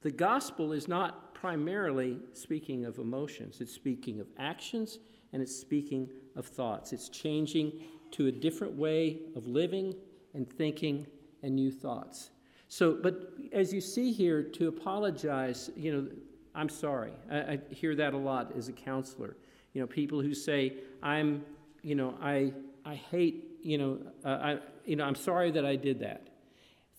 the 0.02 0.12
gospel 0.12 0.74
is 0.74 0.88
not 0.88 1.36
primarily 1.36 2.20
speaking 2.34 2.86
of 2.86 2.98
emotions, 2.98 3.62
it's 3.62 3.74
speaking 3.74 4.20
of 4.20 4.28
actions 4.38 5.00
and 5.34 5.42
it's 5.42 5.56
speaking 5.56 6.10
of 6.36 6.46
thoughts. 6.46 6.94
It's 6.94 7.10
changing 7.10 7.74
to 8.12 8.28
a 8.28 8.32
different 8.32 8.74
way 8.74 9.20
of 9.36 9.48
living 9.48 9.96
and 10.34 10.50
thinking 10.52 11.08
and 11.42 11.56
new 11.56 11.72
thoughts. 11.72 12.32
So, 12.72 12.98
but 13.04 13.34
as 13.52 13.74
you 13.74 13.82
see 13.82 14.14
here, 14.14 14.42
to 14.44 14.70
apologize, 14.70 15.70
you 15.76 15.94
know, 15.94 16.08
I'm 16.56 16.70
sorry. 16.70 17.12
I, 17.30 17.38
I 17.38 17.60
hear 17.70 17.96
that 17.96 18.14
a 18.14 18.18
lot 18.18 18.54
as 18.58 18.70
a 18.70 18.72
counselor. 18.72 19.36
You 19.74 19.82
know, 19.82 19.88
people 19.88 20.22
who 20.22 20.34
say, 20.34 20.76
I'm 21.04 21.44
you 21.82 21.96
know, 21.96 22.16
I, 22.22 22.54
I 22.86 22.96
hate, 22.96 23.58
you 23.62 23.78
know, 23.78 24.00
uh, 24.24 24.28
I, 24.30 24.60
you 24.86 24.96
know, 24.96 25.04
I'm 25.04 25.16
sorry 25.16 25.52
that 25.52 25.66
I 25.66 25.76
did 25.76 26.00
that. 26.00 26.28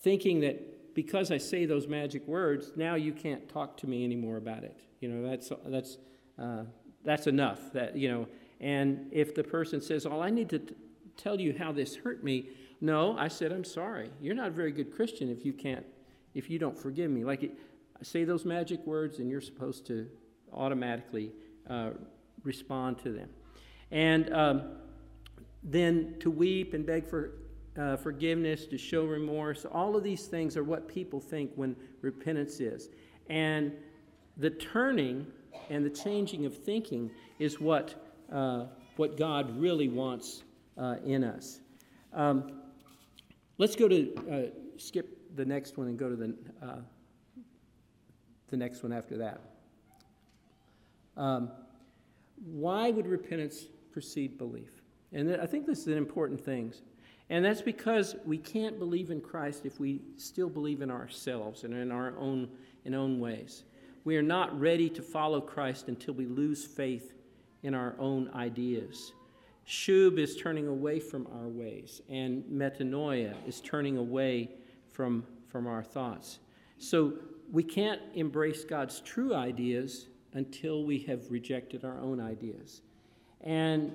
Thinking 0.01 0.41
that 0.41 0.93
because 0.93 1.31
I 1.31 1.37
say 1.37 1.65
those 1.65 1.87
magic 1.87 2.27
words, 2.27 2.73
now 2.75 2.95
you 2.95 3.13
can't 3.13 3.47
talk 3.49 3.77
to 3.77 3.87
me 3.87 4.03
anymore 4.03 4.37
about 4.37 4.63
it. 4.63 4.77
You 4.99 5.09
know, 5.09 5.29
that's, 5.29 5.51
that's, 5.65 5.97
uh, 6.37 6.63
that's 7.03 7.27
enough. 7.27 7.73
That, 7.73 7.95
you 7.95 8.11
know, 8.11 8.27
and 8.59 9.07
if 9.11 9.35
the 9.35 9.43
person 9.43 9.81
says, 9.81 10.05
"All 10.05 10.21
I 10.21 10.29
need 10.29 10.49
to 10.49 10.59
t- 10.59 10.75
tell 11.17 11.39
you 11.39 11.55
how 11.57 11.71
this 11.71 11.95
hurt 11.95 12.23
me," 12.23 12.49
no, 12.83 13.17
I 13.17 13.29
said, 13.29 13.53
"I'm 13.53 13.63
sorry. 13.63 14.09
You're 14.21 14.35
not 14.35 14.49
a 14.49 14.51
very 14.51 14.73
good 14.73 14.93
Christian 14.93 15.29
if 15.29 15.45
you 15.45 15.53
can't, 15.53 15.85
if 16.33 16.49
you 16.49 16.59
don't 16.59 16.77
forgive 16.77 17.09
me." 17.09 17.23
Like, 17.23 17.43
it, 17.43 17.57
say 18.01 18.25
those 18.25 18.43
magic 18.43 18.85
words, 18.85 19.19
and 19.19 19.29
you're 19.29 19.39
supposed 19.39 19.87
to 19.87 20.07
automatically 20.51 21.31
uh, 21.69 21.91
respond 22.43 22.99
to 22.99 23.13
them. 23.13 23.29
And 23.89 24.33
um, 24.33 24.63
then 25.63 26.15
to 26.19 26.29
weep 26.29 26.73
and 26.73 26.85
beg 26.85 27.07
for 27.07 27.31
uh, 27.77 27.95
forgiveness, 27.95 28.65
to 28.65 28.77
show 28.77 29.05
remorse, 29.05 29.65
all 29.71 29.95
of 29.95 30.03
these 30.03 30.25
things 30.27 30.57
are 30.57 30.63
what 30.65 30.87
people 30.89 31.21
think 31.21 31.51
when 31.55 31.77
repentance 32.01 32.59
is. 32.59 32.89
And 33.29 33.71
the 34.35 34.49
turning 34.49 35.25
and 35.69 35.85
the 35.85 35.89
changing 35.89 36.45
of 36.45 36.57
thinking 36.57 37.11
is 37.39 37.61
what, 37.61 37.95
uh, 38.29 38.65
what 38.97 39.17
God 39.17 39.57
really 39.57 39.87
wants 39.87 40.43
uh, 40.77 40.95
in 41.05 41.23
us. 41.23 41.61
Um, 42.13 42.62
let's 43.63 43.77
go 43.77 43.87
to 43.87 44.13
uh, 44.29 44.77
skip 44.77 45.17
the 45.37 45.45
next 45.45 45.77
one 45.77 45.87
and 45.87 45.97
go 45.97 46.09
to 46.09 46.17
the, 46.17 46.35
uh, 46.61 46.81
the 48.49 48.57
next 48.57 48.83
one 48.83 48.91
after 48.91 49.17
that. 49.17 49.39
Um, 51.15 51.49
why 52.43 52.91
would 52.91 53.07
repentance 53.07 53.67
precede 53.93 54.37
belief. 54.37 54.81
And 55.13 55.37
I 55.39 55.45
think 55.45 55.65
this 55.65 55.79
is 55.79 55.87
an 55.87 55.97
important 55.97 56.43
thing. 56.43 56.73
And 57.29 57.45
that's 57.45 57.61
because 57.61 58.15
we 58.25 58.37
can't 58.37 58.79
believe 58.79 59.11
in 59.11 59.21
Christ 59.21 59.65
if 59.65 59.79
we 59.79 60.01
still 60.17 60.49
believe 60.49 60.81
in 60.81 60.91
ourselves 60.91 61.63
and 61.63 61.73
in 61.73 61.91
our 61.91 62.17
own, 62.17 62.49
in 62.83 62.93
own 62.93 63.19
ways. 63.19 63.63
We 64.03 64.17
are 64.17 64.23
not 64.23 64.59
ready 64.59 64.89
to 64.89 65.01
follow 65.01 65.39
Christ 65.39 65.87
until 65.87 66.15
we 66.15 66.25
lose 66.25 66.65
faith 66.65 67.13
in 67.61 67.73
our 67.73 67.95
own 67.97 68.29
ideas. 68.35 69.13
Shub 69.67 70.17
is 70.19 70.35
turning 70.35 70.67
away 70.67 70.99
from 70.99 71.27
our 71.33 71.47
ways, 71.47 72.01
and 72.09 72.43
metanoia 72.45 73.35
is 73.47 73.61
turning 73.61 73.97
away 73.97 74.49
from, 74.91 75.25
from 75.47 75.67
our 75.67 75.83
thoughts. 75.83 76.39
So 76.77 77.13
we 77.51 77.63
can't 77.63 78.01
embrace 78.13 78.63
God's 78.63 78.99
true 79.01 79.33
ideas 79.33 80.07
until 80.33 80.83
we 80.83 80.99
have 80.99 81.29
rejected 81.31 81.85
our 81.85 81.99
own 81.99 82.19
ideas. 82.19 82.81
And 83.41 83.91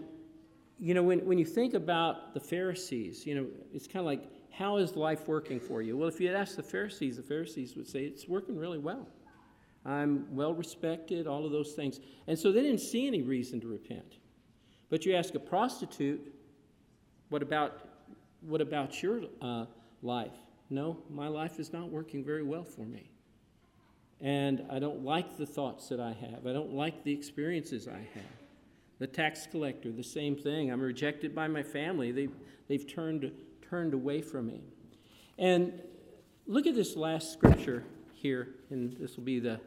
you 0.79 0.95
know, 0.95 1.03
when, 1.03 1.25
when 1.27 1.39
you 1.39 1.45
think 1.45 1.75
about 1.75 2.35
the 2.35 2.41
Pharisees, 2.41 3.27
you 3.27 3.35
know, 3.35 3.47
it's 3.75 3.87
kind 3.87 3.99
of 3.99 4.07
like, 4.07 4.31
how 4.53 4.77
is 4.77 4.97
life 4.97 5.27
working 5.27 5.59
for 5.61 5.83
you? 5.83 5.97
Well, 5.97 6.09
if 6.09 6.21
you 6.21 6.29
had 6.29 6.37
asked 6.37 6.57
the 6.57 6.63
Pharisees, 6.63 7.17
the 7.17 7.23
Pharisees 7.23 7.75
would 7.77 7.89
say, 7.89 8.05
it's 8.05 8.29
working 8.29 8.57
really 8.57 8.79
well. 8.79 9.07
I'm 9.85 10.27
well 10.35 10.55
respected, 10.55 11.27
all 11.27 11.45
of 11.45 11.53
those 11.53 11.73
things. 11.73 12.01
And 12.27 12.39
so 12.39 12.53
they 12.53 12.63
didn't 12.63 12.81
see 12.81 13.07
any 13.07 13.23
reason 13.23 13.61
to 13.61 13.67
repent. 13.67 14.18
But 14.91 15.05
you 15.05 15.15
ask 15.15 15.35
a 15.35 15.39
prostitute, 15.39 16.35
what 17.29 17.43
about, 17.43 17.81
what 18.41 18.61
about 18.61 19.03
your 19.03 19.23
uh, 19.43 19.67
life? 20.03 20.33
No, 20.71 20.99
my 21.11 21.29
life 21.29 21.59
is 21.59 21.73
not 21.73 21.91
working 21.91 22.25
very 22.25 22.43
well 22.43 22.65
for 22.65 22.83
me. 22.83 23.11
And 24.21 24.65
I 24.71 24.79
don't 24.79 25.05
like 25.05 25.37
the 25.37 25.47
thoughts 25.47 25.89
that 25.89 26.01
I 26.01 26.13
have. 26.13 26.47
I 26.47 26.53
don't 26.53 26.73
like 26.73 27.05
the 27.05 27.13
experiences 27.13 27.87
I 27.87 28.07
have. 28.15 28.25
The 28.99 29.07
tax 29.07 29.47
collector, 29.47 29.93
the 29.93 30.03
same 30.03 30.35
thing. 30.35 30.73
I'm 30.73 30.81
rejected 30.81 31.35
by 31.35 31.47
my 31.47 31.63
family. 31.63 32.11
They've, 32.11 32.35
they've 32.67 32.87
turned, 32.87 33.31
turned 33.69 33.95
away 33.95 34.21
from 34.21 34.49
me. 34.49 34.61
And 35.39 35.81
look 36.47 36.67
at 36.67 36.75
this 36.75 36.97
last 36.97 37.33
scripture 37.33 37.85
here, 38.13 38.49
and 38.71 38.97
this 38.99 39.17
will 39.17 39.25
be 39.25 39.39
the 39.39 39.61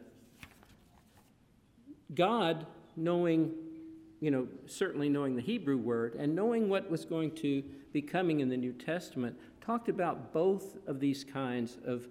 God, 2.14 2.66
knowing, 2.94 3.54
you 4.22 4.30
know, 4.30 4.46
certainly 4.66 5.08
knowing 5.08 5.34
the 5.34 5.42
Hebrew 5.42 5.76
word 5.76 6.14
and 6.14 6.32
knowing 6.32 6.68
what 6.68 6.88
was 6.88 7.04
going 7.04 7.32
to 7.32 7.60
be 7.92 8.00
coming 8.00 8.38
in 8.38 8.48
the 8.48 8.56
New 8.56 8.72
Testament, 8.72 9.36
talked 9.60 9.88
about 9.88 10.32
both 10.32 10.78
of 10.86 11.00
these 11.00 11.24
kinds 11.24 11.78
of 11.84 12.06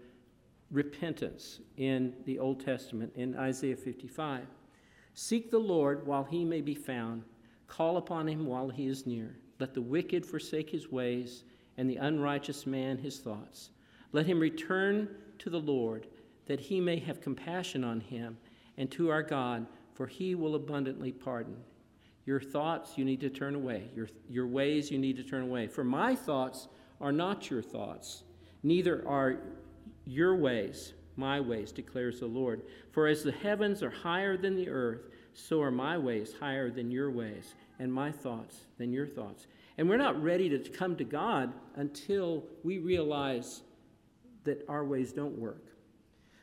repentance 0.72 1.62
in 1.78 2.14
the 2.26 2.38
Old 2.38 2.66
Testament 2.66 3.14
in 3.16 3.38
Isaiah 3.38 3.78
55. 3.78 4.45
Seek 5.14 5.49
the 5.49 5.57
Lord 5.57 6.05
while 6.05 6.26
he 6.26 6.43
may 6.43 6.59
be 6.59 6.76
found, 6.76 7.24
call 7.68 7.95
upon 7.95 8.28
him 8.28 8.45
while 8.45 8.68
he 8.68 8.88
is 8.88 9.07
near. 9.07 9.38
Let 9.62 9.74
the 9.74 9.82
wicked 9.82 10.26
forsake 10.26 10.70
his 10.70 10.91
ways, 10.91 11.45
and 11.78 11.89
the 11.89 11.95
unrighteous 11.95 12.66
man 12.66 12.97
his 12.97 13.20
thoughts. 13.20 13.70
Let 14.12 14.26
him 14.26 14.41
return 14.41 15.07
to 15.39 15.49
the 15.49 15.62
Lord, 15.62 16.07
that 16.47 16.59
he 16.59 16.82
may 16.82 16.99
have 16.99 17.22
compassion 17.22 17.86
on 17.86 18.01
him, 18.01 18.38
and 18.78 18.91
to 18.91 19.09
our 19.09 19.24
God, 19.24 19.66
for 19.93 20.07
he 20.07 20.36
will 20.36 20.55
abundantly 20.55 21.14
pardon. 21.14 21.55
Your 22.26 22.39
thoughts 22.39 22.97
you 22.97 23.05
need 23.05 23.19
to 23.22 23.30
turn 23.30 23.55
away, 23.55 23.89
your, 23.95 24.07
your 24.30 24.47
ways 24.47 24.91
you 24.91 24.97
need 24.97 25.17
to 25.17 25.24
turn 25.24 25.43
away. 25.43 25.67
For 25.67 25.84
my 25.84 26.15
thoughts 26.15 26.67
are 26.99 27.11
not 27.11 27.49
your 27.49 27.61
thoughts, 27.61 28.24
neither 28.63 29.07
are 29.07 29.38
your 30.05 30.36
ways 30.36 30.93
my 31.15 31.39
ways, 31.39 31.72
declares 31.72 32.19
the 32.19 32.26
Lord. 32.26 32.63
For 32.91 33.07
as 33.07 33.24
the 33.24 33.32
heavens 33.32 33.84
are 33.84 33.89
higher 33.89 34.38
than 34.38 34.55
the 34.55 34.69
earth, 34.69 35.07
so 35.34 35.61
are 35.61 35.72
my 35.72 35.97
ways 35.97 36.34
higher 36.39 36.69
than 36.69 36.91
your 36.91 37.11
ways, 37.11 37.53
and 37.80 37.93
my 37.93 38.11
thoughts 38.11 38.61
than 38.78 38.91
your 38.91 39.07
thoughts. 39.07 39.47
And 39.78 39.89
we're 39.89 39.97
not 39.97 40.22
ready 40.22 40.49
to 40.49 40.59
come 40.69 40.95
to 40.97 41.03
God 41.03 41.53
until 41.76 42.43
we 42.63 42.80
realize 42.80 43.61
that 44.43 44.65
our 44.67 44.84
ways 44.84 45.13
don't 45.13 45.38
work. 45.38 45.67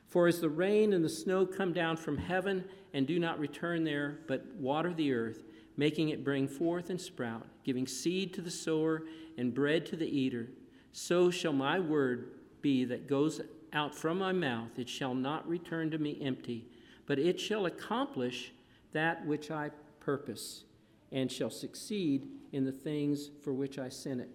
For 0.06 0.26
as 0.26 0.40
the 0.40 0.48
rain 0.48 0.94
and 0.94 1.04
the 1.04 1.08
snow 1.08 1.44
come 1.44 1.74
down 1.74 1.96
from 1.98 2.16
heaven 2.16 2.64
and 2.94 3.06
do 3.06 3.18
not 3.18 3.38
return 3.38 3.84
there, 3.84 4.20
but 4.26 4.46
water 4.56 4.94
the 4.94 5.12
earth, 5.12 5.44
making 5.78 6.10
it 6.10 6.24
bring 6.24 6.46
forth 6.46 6.90
and 6.90 7.00
sprout, 7.00 7.46
giving 7.64 7.86
seed 7.86 8.34
to 8.34 8.42
the 8.42 8.50
sower 8.50 9.04
and 9.38 9.54
bread 9.54 9.86
to 9.86 9.96
the 9.96 10.06
eater, 10.06 10.48
so 10.92 11.30
shall 11.30 11.52
my 11.52 11.78
word 11.78 12.32
be 12.60 12.84
that 12.84 13.06
goes 13.06 13.40
out 13.72 13.94
from 13.94 14.18
my 14.18 14.32
mouth. 14.32 14.76
It 14.76 14.88
shall 14.88 15.14
not 15.14 15.48
return 15.48 15.90
to 15.92 15.98
me 15.98 16.18
empty, 16.20 16.66
but 17.06 17.18
it 17.18 17.40
shall 17.40 17.66
accomplish 17.66 18.52
that 18.92 19.24
which 19.24 19.50
I 19.50 19.70
purpose, 20.00 20.64
and 21.12 21.30
shall 21.30 21.50
succeed 21.50 22.26
in 22.52 22.64
the 22.64 22.72
things 22.72 23.30
for 23.44 23.52
which 23.52 23.78
I 23.78 23.88
sent 23.88 24.20
it. 24.20 24.30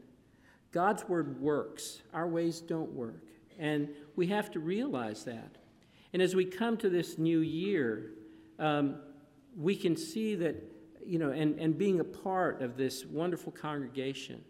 God's 0.71 1.07
word 1.09 1.41
works, 1.41 2.01
our 2.13 2.27
ways 2.27 2.61
don't 2.61 2.93
work. 2.93 3.25
And 3.59 3.89
we 4.15 4.27
have 4.27 4.49
to 4.51 4.59
realize 4.59 5.25
that. 5.25 5.57
And 6.13 6.21
as 6.21 6.35
we 6.35 6.45
come 6.45 6.77
to 6.77 6.89
this 6.89 7.17
new 7.17 7.39
year, 7.39 8.11
um, 8.59 8.95
we 9.57 9.75
can 9.75 9.95
see 9.95 10.35
that, 10.35 10.55
you 11.05 11.19
know, 11.19 11.31
and, 11.31 11.59
and 11.59 11.77
being 11.77 11.99
a 11.99 12.03
part 12.03 12.61
of 12.61 12.77
this 12.77 13.05
wonderful 13.05 13.51
congregation, 13.51 14.43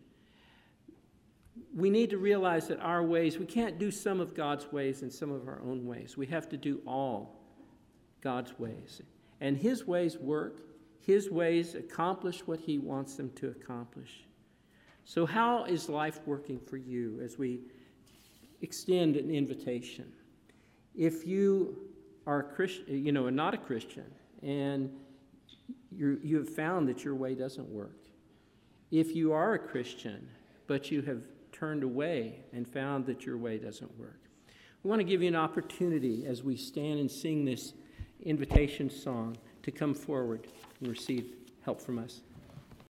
we 1.76 1.90
need 1.90 2.10
to 2.10 2.18
realize 2.18 2.68
that 2.68 2.80
our 2.80 3.04
ways, 3.04 3.38
we 3.38 3.46
can't 3.46 3.80
do 3.80 3.92
some 3.92 4.20
of 4.20 4.36
God's 4.36 4.72
ways 4.72 5.02
and 5.02 5.12
some 5.12 5.32
of 5.32 5.48
our 5.48 5.62
own 5.64 5.86
ways. 5.86 6.18
We 6.18 6.28
have 6.28 6.50
to 6.50 6.58
do 6.58 6.82
all 6.86 7.40
God's 8.22 8.58
ways. 8.60 9.02
And 9.42 9.58
His 9.58 9.86
ways 9.86 10.18
work, 10.18 10.62
His 11.00 11.30
ways 11.30 11.76
accomplish 11.76 12.46
what 12.46 12.60
He 12.60 12.78
wants 12.78 13.16
them 13.16 13.32
to 13.36 13.50
accomplish. 13.50 14.26
So, 15.06 15.26
how 15.26 15.66
is 15.66 15.90
life 15.90 16.22
working 16.26 16.60
for 16.60 16.78
you 16.78 17.20
as 17.22 17.38
we 17.38 17.62
extend 18.62 19.18
an 19.18 19.30
invitation? 19.30 20.12
If 20.96 21.28
you 21.28 21.78
are 22.26 22.40
a 22.40 22.44
Christian, 22.44 23.04
you 23.04 23.12
know, 23.12 23.30
not 23.30 23.54
a 23.54 23.58
Christian, 23.58 24.06
and 24.42 24.90
you 25.98 26.20
you 26.24 26.38
have 26.38 26.50
found 26.50 26.88
that 26.88 27.04
your 27.04 27.16
way 27.16 27.36
doesn't 27.36 27.70
work. 27.70 27.98
If 28.92 29.16
you 29.16 29.34
are 29.34 29.54
a 29.54 29.60
Christian, 29.60 30.28
but 30.68 30.92
you 30.92 31.02
have 31.02 31.24
turned 31.52 31.84
away 31.84 32.40
and 32.52 32.68
found 32.68 33.06
that 33.06 33.26
your 33.26 33.38
way 33.38 33.58
doesn't 33.58 33.98
work. 34.00 34.20
We 34.84 34.90
want 34.90 35.00
to 35.00 35.06
give 35.06 35.22
you 35.22 35.28
an 35.30 35.36
opportunity 35.36 36.26
as 36.26 36.44
we 36.44 36.58
stand 36.58 37.00
and 37.00 37.10
sing 37.10 37.46
this 37.46 37.74
invitation 38.22 38.90
song 38.90 39.38
to 39.64 39.72
come 39.72 39.94
forward 39.94 40.48
and 40.80 40.90
receive 40.90 41.34
help 41.64 41.82
from 41.82 42.00
us. 42.00 42.22